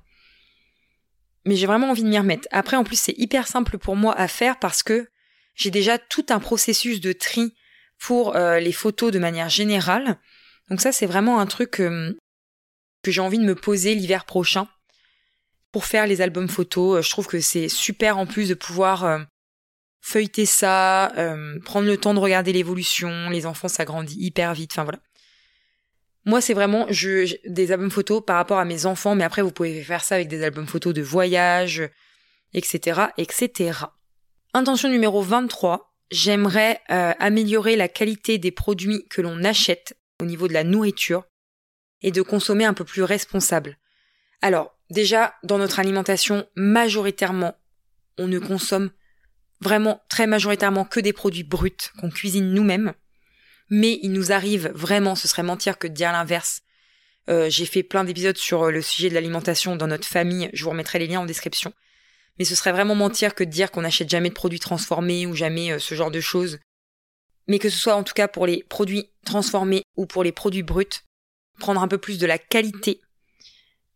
[1.44, 2.48] Mais j'ai vraiment envie de m'y remettre.
[2.50, 5.08] Après, en plus, c'est hyper simple pour moi à faire parce que
[5.54, 7.54] j'ai déjà tout un processus de tri
[7.98, 10.18] pour euh, les photos de manière générale.
[10.68, 12.16] Donc ça, c'est vraiment un truc euh,
[13.02, 14.68] que j'ai envie de me poser l'hiver prochain
[15.70, 17.04] pour faire les albums photos.
[17.04, 19.26] Je trouve que c'est super en plus de pouvoir
[20.02, 24.82] feuilleter ça, euh, prendre le temps de regarder l'évolution, les enfants s'agrandissent hyper vite, enfin
[24.82, 24.98] voilà.
[26.24, 29.82] Moi, c'est vraiment des albums photos par rapport à mes enfants, mais après, vous pouvez
[29.82, 31.82] faire ça avec des albums photos de voyage,
[32.52, 33.78] etc., etc.
[34.54, 40.46] Intention numéro 23, j'aimerais euh, améliorer la qualité des produits que l'on achète au niveau
[40.46, 41.24] de la nourriture
[42.02, 43.78] et de consommer un peu plus responsable.
[44.42, 47.56] Alors, déjà, dans notre alimentation, majoritairement,
[48.18, 48.90] on ne consomme
[49.62, 52.92] vraiment très majoritairement que des produits bruts qu'on cuisine nous-mêmes.
[53.70, 56.62] Mais il nous arrive vraiment, ce serait mentir que de dire l'inverse.
[57.30, 60.64] Euh, j'ai fait plein d'épisodes sur euh, le sujet de l'alimentation dans notre famille, je
[60.64, 61.72] vous remettrai les liens en description.
[62.38, 65.34] Mais ce serait vraiment mentir que de dire qu'on n'achète jamais de produits transformés ou
[65.34, 66.58] jamais euh, ce genre de choses.
[67.46, 70.62] Mais que ce soit en tout cas pour les produits transformés ou pour les produits
[70.62, 71.04] bruts,
[71.60, 73.00] prendre un peu plus de la qualité.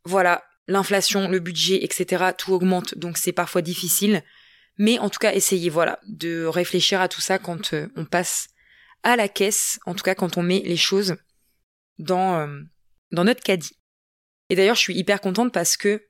[0.05, 4.23] Voilà, l'inflation, le budget, etc., tout augmente, donc c'est parfois difficile.
[4.79, 8.49] Mais en tout cas, essayez, voilà, de réfléchir à tout ça quand euh, on passe
[9.03, 11.16] à la caisse, en tout cas quand on met les choses
[11.99, 12.61] dans, euh,
[13.12, 13.79] dans notre caddie.
[14.51, 16.07] Et d'ailleurs, je suis hyper contente parce que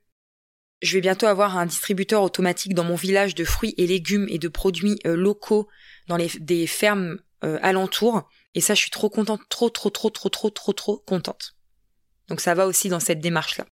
[0.81, 4.37] je vais bientôt avoir un distributeur automatique dans mon village de fruits et légumes et
[4.37, 5.67] de produits euh, locaux
[6.07, 8.27] dans les des fermes alentours.
[8.55, 11.55] Et ça, je suis trop contente, trop, trop, trop, trop, trop, trop, trop contente.
[12.29, 13.65] Donc ça va aussi dans cette démarche-là.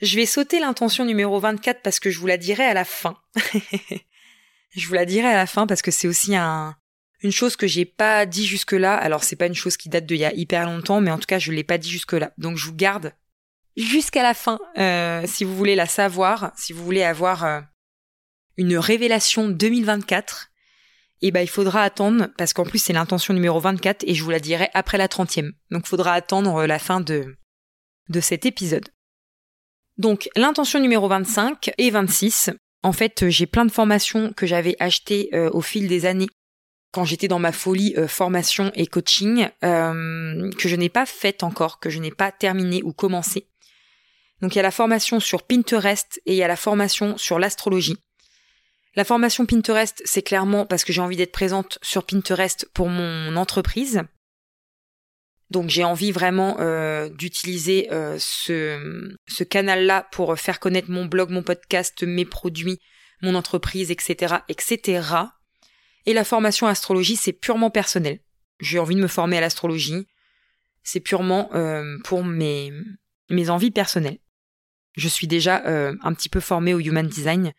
[0.00, 3.16] Je vais sauter l'intention numéro 24 parce que je vous la dirai à la fin.
[4.70, 6.74] je vous la dirai à la fin parce que c'est aussi un,
[7.22, 8.94] une chose que j'ai pas dit jusque là.
[8.94, 11.26] Alors c'est pas une chose qui date d'il y a hyper longtemps, mais en tout
[11.26, 12.32] cas je l'ai pas dit jusque là.
[12.38, 13.12] Donc je vous garde
[13.76, 17.60] jusqu'à la fin euh, si vous voulez la savoir, si vous voulez avoir euh,
[18.56, 20.46] une révélation 2024.
[21.22, 24.24] Et eh ben il faudra attendre parce qu'en plus c'est l'intention numéro 24 et je
[24.24, 25.50] vous la dirai après la 30e.
[25.70, 27.36] Donc faudra attendre la fin de
[28.08, 28.88] de cet épisode.
[30.00, 32.48] Donc l'intention numéro 25 et 26,
[32.82, 36.28] en fait j'ai plein de formations que j'avais achetées euh, au fil des années
[36.90, 41.42] quand j'étais dans ma folie euh, formation et coaching, euh, que je n'ai pas faite
[41.42, 43.46] encore, que je n'ai pas terminé ou commencé.
[44.40, 47.38] Donc il y a la formation sur Pinterest et il y a la formation sur
[47.38, 47.98] l'astrologie.
[48.96, 53.36] La formation Pinterest, c'est clairement parce que j'ai envie d'être présente sur Pinterest pour mon
[53.36, 54.00] entreprise.
[55.50, 57.88] Donc j'ai envie vraiment euh, d'utiliser
[58.18, 62.78] ce, ce canal-là pour faire connaître mon blog, mon podcast, mes produits,
[63.22, 65.02] mon entreprise, etc., etc.
[66.06, 68.20] Et la formation astrologie, c'est purement personnel.
[68.60, 70.06] J'ai envie de me former à l'astrologie.
[70.82, 72.72] C'est purement euh, pour mes,
[73.28, 74.18] mes envies personnelles.
[74.96, 77.52] Je suis déjà euh, un petit peu formée au Human Design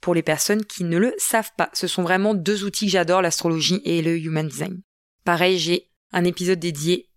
[0.00, 1.70] pour les personnes qui ne le savent pas.
[1.72, 4.82] Ce sont vraiment deux outils que j'adore, l'astrologie et le Human Design.
[5.24, 7.08] Pareil, j'ai un épisode dédié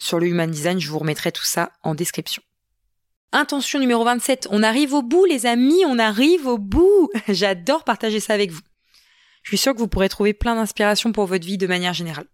[0.00, 2.42] sur le Human Design, je vous remettrai tout ça en description.
[3.32, 7.10] Intention numéro 27, on arrive au bout les amis, on arrive au bout.
[7.28, 8.62] J'adore partager ça avec vous.
[9.42, 12.26] Je suis sûre que vous pourrez trouver plein d'inspiration pour votre vie de manière générale.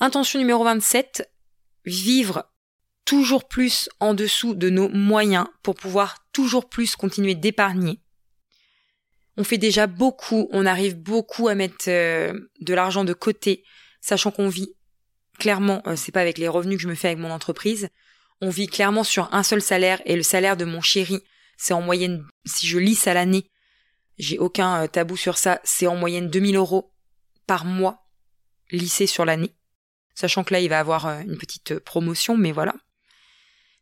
[0.00, 1.30] Intention numéro 27,
[1.84, 2.50] vivre
[3.04, 8.00] toujours plus en dessous de nos moyens pour pouvoir toujours plus continuer d'épargner.
[9.36, 13.64] On fait déjà beaucoup, on arrive beaucoup à mettre euh, de l'argent de côté,
[14.00, 14.74] sachant qu'on vit
[15.38, 17.88] clairement, euh, c'est pas avec les revenus que je me fais avec mon entreprise,
[18.40, 21.20] on vit clairement sur un seul salaire et le salaire de mon chéri,
[21.56, 23.50] c'est en moyenne, si je lisse à l'année,
[24.18, 26.92] j'ai aucun euh, tabou sur ça, c'est en moyenne 2000 euros
[27.46, 28.04] par mois
[28.70, 29.54] lissé sur l'année.
[30.14, 32.74] Sachant que là, il va avoir euh, une petite promotion, mais voilà.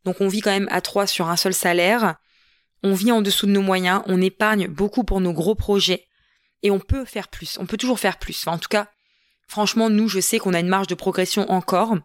[0.05, 2.17] Donc on vit quand même à trois sur un seul salaire.
[2.83, 6.07] On vit en dessous de nos moyens, on épargne beaucoup pour nos gros projets.
[6.63, 8.47] Et on peut faire plus, on peut toujours faire plus.
[8.47, 8.92] En tout cas,
[9.53, 11.97] franchement, nous, je sais qu'on a une marge de progression encore.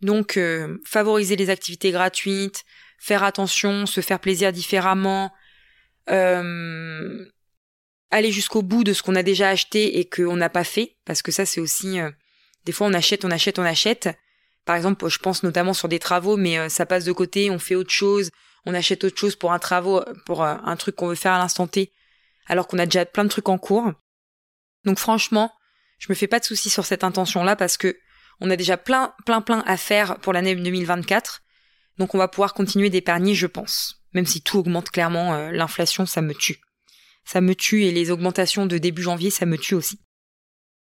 [0.00, 0.38] Donc,
[0.84, 2.64] favoriser les activités gratuites,
[2.98, 5.32] faire attention, se faire plaisir différemment,
[6.10, 7.24] euh,
[8.10, 11.22] aller jusqu'au bout de ce qu'on a déjà acheté et qu'on n'a pas fait, parce
[11.22, 12.10] que ça c'est aussi euh,
[12.64, 14.08] des fois on achète, on achète, on achète.
[14.64, 17.58] Par exemple, je pense notamment sur des travaux, mais euh, ça passe de côté, on
[17.58, 18.30] fait autre chose,
[18.64, 21.68] on achète autre chose pour un travaux, pour un truc qu'on veut faire à l'instant
[21.68, 21.92] T,
[22.46, 23.92] alors qu'on a déjà plein de trucs en cours.
[24.84, 25.52] Donc franchement,
[25.98, 27.98] je me fais pas de soucis sur cette intention-là parce que
[28.40, 31.42] on a déjà plein, plein, plein à faire pour l'année 2024.
[31.98, 36.06] Donc on va pouvoir continuer d'épargner, je pense même si tout augmente clairement, euh, l'inflation,
[36.06, 36.60] ça me tue.
[37.24, 40.00] Ça me tue et les augmentations de début janvier, ça me tue aussi.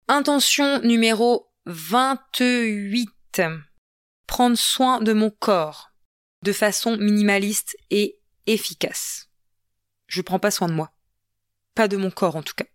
[0.08, 3.08] Intention numéro 28.
[4.26, 5.90] Prendre soin de mon corps
[6.42, 9.30] de façon minimaliste et efficace.
[10.06, 10.92] Je prends pas soin de moi.
[11.74, 12.66] Pas de mon corps en tout cas.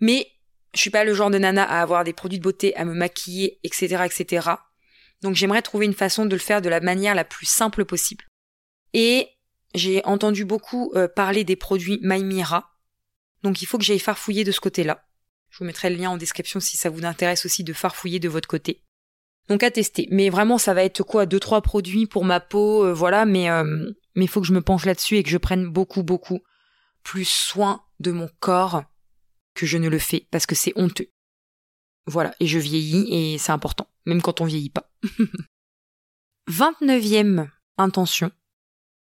[0.00, 0.28] Mais
[0.76, 2.94] je suis pas le genre de nana à avoir des produits de beauté, à me
[2.94, 4.50] maquiller, etc., etc.
[5.22, 8.24] Donc j'aimerais trouver une façon de le faire de la manière la plus simple possible.
[8.92, 9.28] Et
[9.74, 12.70] j'ai entendu beaucoup euh, parler des produits Maimira.
[13.42, 15.04] Donc il faut que j'aille farfouiller de ce côté-là.
[15.50, 18.28] Je vous mettrai le lien en description si ça vous intéresse aussi de farfouiller de
[18.28, 18.82] votre côté.
[19.48, 20.08] Donc à tester.
[20.10, 21.24] Mais vraiment, ça va être quoi?
[21.24, 24.52] Deux, trois produits pour ma peau, euh, voilà, mais euh, mais il faut que je
[24.52, 26.40] me penche là-dessus et que je prenne beaucoup, beaucoup
[27.02, 28.82] plus soin de mon corps
[29.56, 31.10] que je ne le fais, parce que c'est honteux.
[32.06, 34.92] Voilà, et je vieillis et c'est important, même quand on vieillit pas.
[36.48, 37.48] 29e
[37.78, 38.30] intention,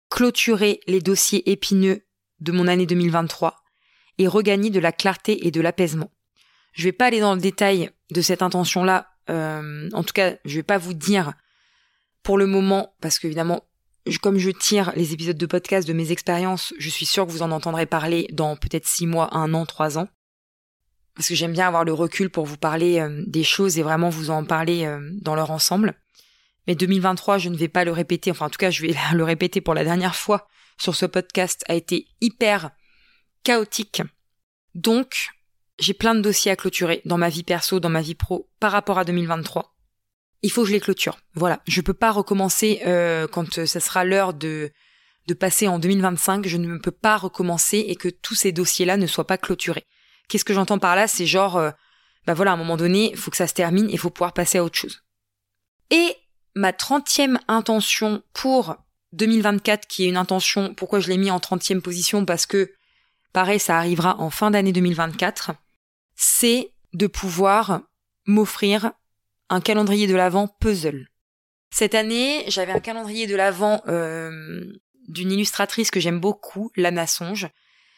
[0.10, 2.08] clôturer les dossiers épineux
[2.40, 3.64] de mon année 2023
[4.18, 6.12] et regagner de la clarté et de l'apaisement.
[6.74, 9.08] Je vais pas aller dans le détail de cette intention-là.
[9.30, 11.34] Euh, en tout cas, je vais pas vous dire
[12.24, 13.64] pour le moment, parce qu'évidemment,
[14.22, 17.42] comme je tire les épisodes de podcast de mes expériences, je suis sûre que vous
[17.42, 20.08] en entendrez parler dans peut-être six mois, un an, trois ans.
[21.18, 24.10] Parce que j'aime bien avoir le recul pour vous parler euh, des choses et vraiment
[24.10, 25.96] vous en parler euh, dans leur ensemble.
[26.68, 29.24] Mais 2023, je ne vais pas le répéter, enfin en tout cas je vais le
[29.24, 30.48] répéter pour la dernière fois
[30.80, 32.70] sur ce podcast, a été hyper
[33.44, 34.04] chaotique.
[34.76, 35.30] Donc,
[35.80, 38.72] j'ai plein de dossiers à clôturer dans ma vie perso, dans ma vie pro, par
[38.72, 39.74] rapport à 2023.
[40.44, 41.18] Il faut que je les clôture.
[41.34, 44.72] Voilà, je peux pas recommencer euh, quand ça sera l'heure de
[45.28, 49.08] de passer en 2025, je ne peux pas recommencer et que tous ces dossiers-là ne
[49.08, 49.86] soient pas clôturés.
[50.28, 51.72] Qu'est-ce que j'entends par là C'est genre, euh,
[52.26, 54.58] bah voilà, à un moment donné, faut que ça se termine et faut pouvoir passer
[54.58, 55.04] à autre chose.
[55.90, 56.16] Et
[56.56, 58.76] ma trentième intention pour
[59.14, 62.74] 2024, qui est une intention, pourquoi je l'ai mis en trentième position Parce que,
[63.32, 65.52] pareil, ça arrivera en fin d'année 2024,
[66.16, 67.82] c'est de pouvoir
[68.26, 68.92] m'offrir
[69.50, 71.08] un calendrier de l'Avent puzzle.
[71.70, 74.66] Cette année, j'avais un calendrier de l'Avent euh,
[75.08, 77.48] d'une illustratrice que j'aime beaucoup, Lana Songe.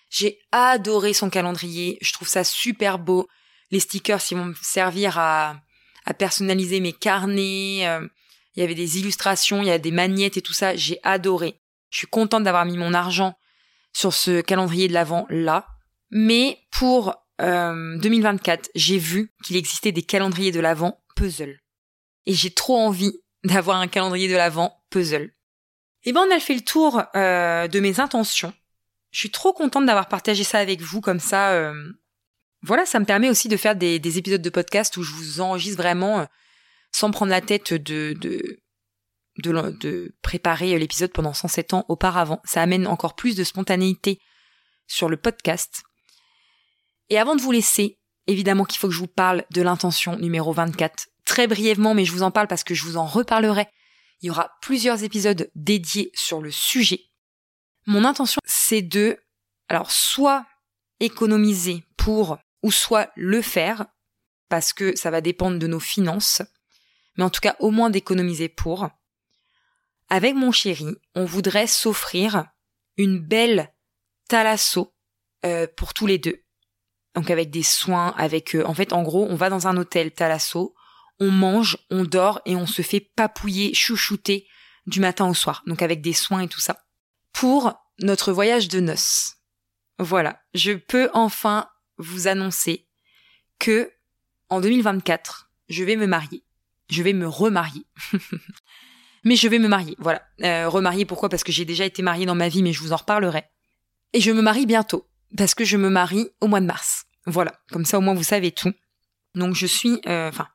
[0.09, 3.27] J'ai adoré son calendrier, je trouve ça super beau.
[3.71, 5.61] Les stickers, ils vont me servir à,
[6.05, 7.87] à personnaliser mes carnets.
[7.87, 8.07] Euh,
[8.55, 10.75] il y avait des illustrations, il y a des magnettes et tout ça.
[10.75, 11.61] J'ai adoré.
[11.89, 13.35] Je suis contente d'avoir mis mon argent
[13.93, 15.67] sur ce calendrier de l'Avent là.
[16.11, 21.59] Mais pour 2024, euh, j'ai vu qu'il existait des calendriers de l'Avent puzzle.
[22.25, 25.31] Et j'ai trop envie d'avoir un calendrier de l'Avent puzzle.
[26.03, 28.53] Et eh ben on a fait le tour euh, de mes intentions.
[29.11, 31.51] Je suis trop contente d'avoir partagé ça avec vous comme ça.
[31.51, 31.73] Euh,
[32.61, 35.41] voilà, ça me permet aussi de faire des, des, épisodes de podcast où je vous
[35.41, 36.27] enregistre vraiment
[36.91, 38.13] sans prendre la tête de,
[39.37, 42.41] de, préparer l'épisode pendant 107 ans auparavant.
[42.43, 44.19] Ça amène encore plus de spontanéité
[44.87, 45.83] sur le podcast.
[47.09, 50.51] Et avant de vous laisser, évidemment qu'il faut que je vous parle de l'intention numéro
[50.51, 51.07] 24.
[51.25, 53.67] Très brièvement, mais je vous en parle parce que je vous en reparlerai.
[54.21, 57.08] Il y aura plusieurs épisodes dédiés sur le sujet.
[57.89, 59.17] Mon intention, c'est de,
[59.67, 60.45] alors, soit
[60.99, 63.87] économiser pour, ou soit le faire,
[64.47, 66.43] parce que ça va dépendre de nos finances,
[67.17, 68.89] mais en tout cas au moins d'économiser pour.
[70.07, 70.85] Avec mon chéri,
[71.15, 72.45] on voudrait s'offrir
[72.97, 73.73] une belle
[74.27, 74.93] thalasso
[75.43, 76.43] euh, pour tous les deux.
[77.15, 80.11] Donc avec des soins, avec euh, en fait en gros on va dans un hôtel
[80.11, 80.75] thalasso,
[81.19, 84.47] on mange, on dort et on se fait papouiller, chouchouter
[84.85, 85.63] du matin au soir.
[85.65, 86.77] Donc avec des soins et tout ça.
[87.39, 89.35] Pour notre voyage de noces.
[89.97, 91.67] Voilà, je peux enfin
[91.97, 92.87] vous annoncer
[93.59, 93.91] que
[94.49, 96.43] en 2024, je vais me marier
[96.89, 97.85] je vais me remarier.
[99.23, 100.21] mais je vais me marier, voilà.
[100.43, 101.29] Euh, remarier pourquoi?
[101.29, 103.43] Parce que j'ai déjà été mariée dans ma vie, mais je vous en reparlerai.
[104.13, 107.05] Et je me marie bientôt, parce que je me marie au mois de mars.
[107.25, 108.73] Voilà, comme ça au moins vous savez tout.
[109.35, 110.47] Donc je suis, euh, enfin,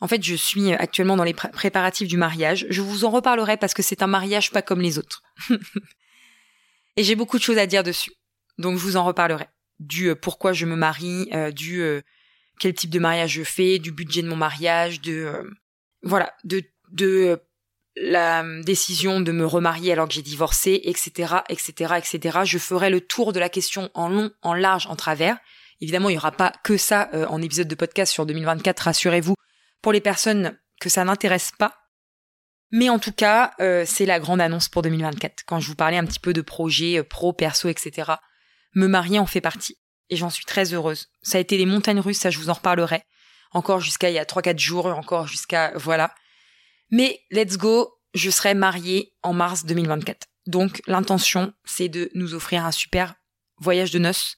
[0.00, 2.66] en fait je suis actuellement dans les préparatifs du mariage.
[2.70, 5.22] Je vous en reparlerai parce que c'est un mariage pas comme les autres.
[6.96, 8.12] Et j'ai beaucoup de choses à dire dessus.
[8.58, 9.46] Donc je vous en reparlerai.
[9.78, 12.02] Du euh, pourquoi je me marie, du
[12.60, 15.50] quel type de mariage je fais, du budget de mon mariage, de euh,
[16.02, 17.36] voilà, de de euh,
[17.96, 22.40] la décision de me remarier alors que j'ai divorcé, etc., etc., etc.
[22.44, 25.38] Je ferai le tour de la question en long, en large, en travers.
[25.80, 29.34] Évidemment, il n'y aura pas que ça euh, en épisode de podcast sur 2024, rassurez-vous,
[29.82, 31.76] pour les personnes que ça n'intéresse pas.
[32.70, 33.52] Mais en tout cas,
[33.84, 35.42] c'est la grande annonce pour 2024.
[35.44, 38.12] Quand je vous parlais un petit peu de projets pro, perso, etc.,
[38.74, 39.78] me marier en fait partie
[40.08, 41.08] et j'en suis très heureuse.
[41.22, 43.02] Ça a été les montagnes russes, ça je vous en reparlerai.
[43.52, 45.72] Encore jusqu'à il y a 3-4 jours, encore jusqu'à...
[45.74, 46.14] Voilà.
[46.90, 50.28] Mais let's go, je serai mariée en mars 2024.
[50.46, 53.14] Donc l'intention, c'est de nous offrir un super
[53.58, 54.36] voyage de noces,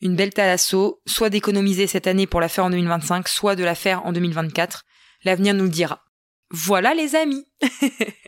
[0.00, 3.74] une belle thalasso, soit d'économiser cette année pour la faire en 2025, soit de la
[3.74, 4.84] faire en 2024.
[5.24, 6.04] L'avenir nous le dira.
[6.50, 7.46] Voilà les amis.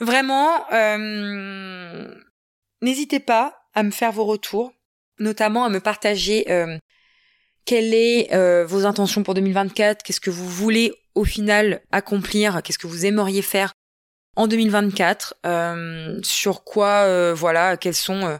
[0.00, 2.14] Vraiment, euh,
[2.82, 4.72] n'hésitez pas à me faire vos retours
[5.18, 6.78] notamment à me partager euh,
[7.64, 12.78] quelles sont euh, vos intentions pour 2024, qu'est-ce que vous voulez au final accomplir, qu'est-ce
[12.78, 13.72] que vous aimeriez faire
[14.36, 18.38] en 2024, euh, sur quoi, euh, voilà, quels sont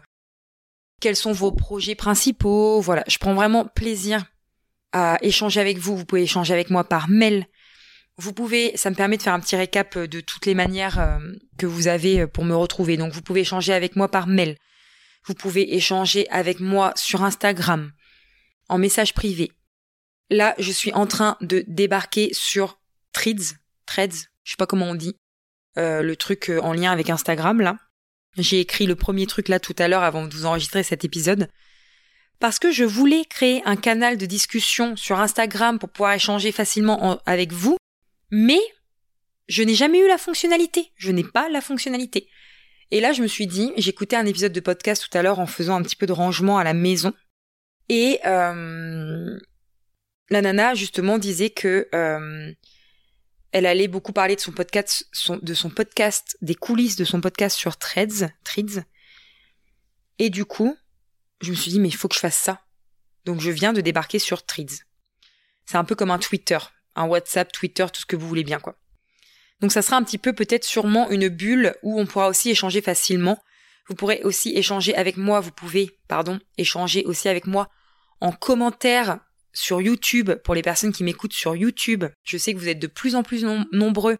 [1.00, 4.24] quels sont vos projets principaux, voilà, je prends vraiment plaisir
[4.92, 5.96] à échanger avec vous.
[5.96, 7.46] Vous pouvez échanger avec moi par mail.
[8.16, 11.20] Vous pouvez, ça me permet de faire un petit récap de toutes les manières
[11.56, 12.96] que vous avez pour me retrouver.
[12.96, 14.56] Donc vous pouvez échanger avec moi par mail.
[15.24, 17.92] Vous pouvez échanger avec moi sur Instagram,
[18.68, 19.52] en message privé.
[20.30, 22.80] Là, je suis en train de débarquer sur
[23.12, 25.16] Threads, Threads, je sais pas comment on dit,
[25.76, 27.76] euh, le truc euh, en lien avec Instagram là.
[28.36, 31.48] J'ai écrit le premier truc là tout à l'heure avant de vous enregistrer cet épisode.
[32.38, 37.20] Parce que je voulais créer un canal de discussion sur Instagram pour pouvoir échanger facilement
[37.26, 37.76] avec vous,
[38.30, 38.60] mais
[39.48, 40.92] je n'ai jamais eu la fonctionnalité.
[40.96, 42.28] Je n'ai pas la fonctionnalité.
[42.90, 45.46] Et là, je me suis dit, j'écoutais un épisode de podcast tout à l'heure en
[45.46, 47.12] faisant un petit peu de rangement à la maison.
[47.88, 49.38] Et euh,
[50.30, 52.52] la nana, justement, disait que euh,
[53.52, 57.56] elle allait beaucoup parler de son podcast, de son podcast, des coulisses de son podcast
[57.56, 58.32] sur Threads.
[60.18, 60.76] Et du coup,
[61.40, 62.60] je me suis dit, mais il faut que je fasse ça.
[63.24, 64.84] Donc je viens de débarquer sur Threads.
[65.66, 66.58] C'est un peu comme un Twitter,
[66.94, 68.78] un WhatsApp, Twitter, tout ce que vous voulez bien, quoi.
[69.60, 72.80] Donc ça sera un petit peu peut-être sûrement une bulle où on pourra aussi échanger
[72.80, 73.42] facilement.
[73.88, 77.70] Vous pourrez aussi échanger avec moi, vous pouvez, pardon, échanger aussi avec moi
[78.20, 79.20] en commentaire
[79.52, 82.04] sur YouTube pour les personnes qui m'écoutent sur YouTube.
[82.24, 84.18] Je sais que vous êtes de plus en plus nombreux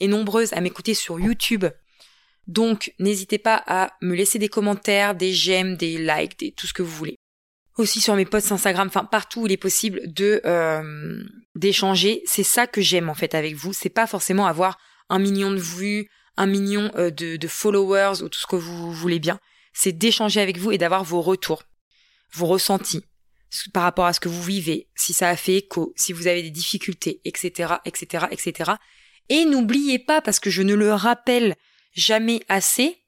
[0.00, 1.64] et nombreuses à m'écouter sur YouTube.
[2.46, 6.82] Donc n'hésitez pas à me laisser des commentaires, des j'aime, des likes, tout ce que
[6.82, 7.16] vous voulez.
[7.76, 11.22] Aussi sur mes posts Instagram, enfin partout où il est possible de euh,
[11.54, 12.22] d'échanger.
[12.24, 13.72] C'est ça que j'aime en fait avec vous.
[13.72, 14.78] C'est pas forcément avoir
[15.10, 18.92] un million de vues, un million euh, de, de followers ou tout ce que vous
[18.92, 19.38] voulez bien.
[19.74, 21.62] C'est d'échanger avec vous et d'avoir vos retours,
[22.32, 23.04] vos ressentis
[23.72, 26.42] par rapport à ce que vous vivez, si ça a fait écho, si vous avez
[26.42, 28.72] des difficultés, etc., etc., etc.
[29.28, 31.56] Et n'oubliez pas, parce que je ne le rappelle
[31.92, 33.02] jamais assez,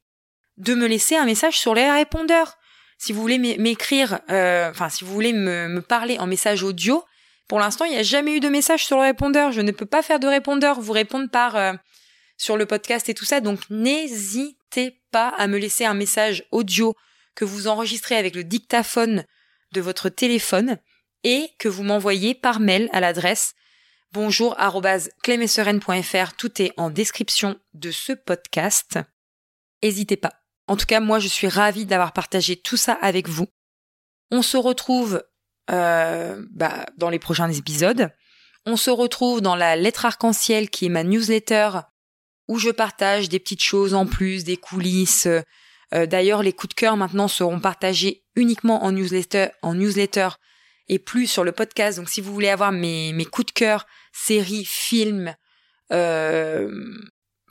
[0.56, 2.58] de me laisser un message sur les répondeurs.
[2.98, 7.02] Si vous voulez m'écrire, euh, enfin si vous voulez me, parler en message audio,
[7.48, 9.52] pour l'instant il n'y a jamais eu de message sur le répondeur.
[9.52, 11.72] Je ne peux pas faire de répondeur, vous répondre par euh,
[12.36, 13.40] sur le podcast et tout ça.
[13.40, 16.94] Donc n'hésitez pas à me laisser un message audio
[17.34, 19.24] que vous enregistrez avec le dictaphone
[19.72, 20.78] de votre téléphone
[21.24, 23.54] et que vous m'envoyez par mail à l'adresse
[24.12, 26.36] bonjour@clemeseren.fr.
[26.36, 28.98] Tout est en description de ce podcast.
[29.82, 30.32] N'hésitez pas.
[30.66, 33.48] En tout cas, moi, je suis ravie d'avoir partagé tout ça avec vous.
[34.30, 35.22] On se retrouve
[35.70, 38.10] euh, bah, dans les prochains épisodes.
[38.66, 41.70] On se retrouve dans la lettre arc-en-ciel qui est ma newsletter
[42.48, 45.28] où je partage des petites choses en plus, des coulisses,
[45.94, 50.28] euh, d'ailleurs, les coups de cœur maintenant seront partagés uniquement en newsletter, en newsletter
[50.88, 51.98] et plus sur le podcast.
[51.98, 55.34] Donc, si vous voulez avoir mes, mes coups de cœur, séries, films,
[55.92, 56.70] euh,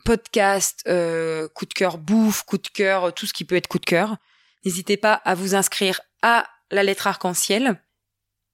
[0.06, 3.80] podcasts, euh, coups de cœur bouffe, coups de cœur, tout ce qui peut être coup
[3.80, 4.18] de cœur,
[4.66, 7.82] n'hésitez pas à vous inscrire à la lettre arc-en-ciel.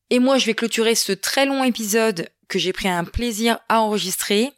[0.09, 3.81] Et moi, je vais clôturer ce très long épisode que j'ai pris un plaisir à
[3.81, 4.51] enregistrer.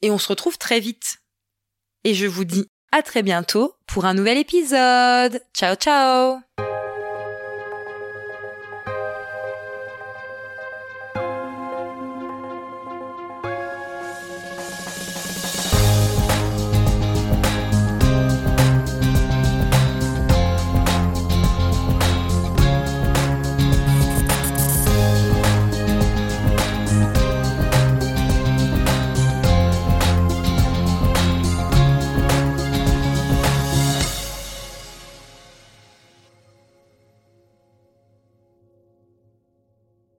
[0.00, 1.18] Et on se retrouve très vite.
[2.04, 5.40] Et je vous dis à très bientôt pour un nouvel épisode.
[5.54, 6.67] Ciao ciao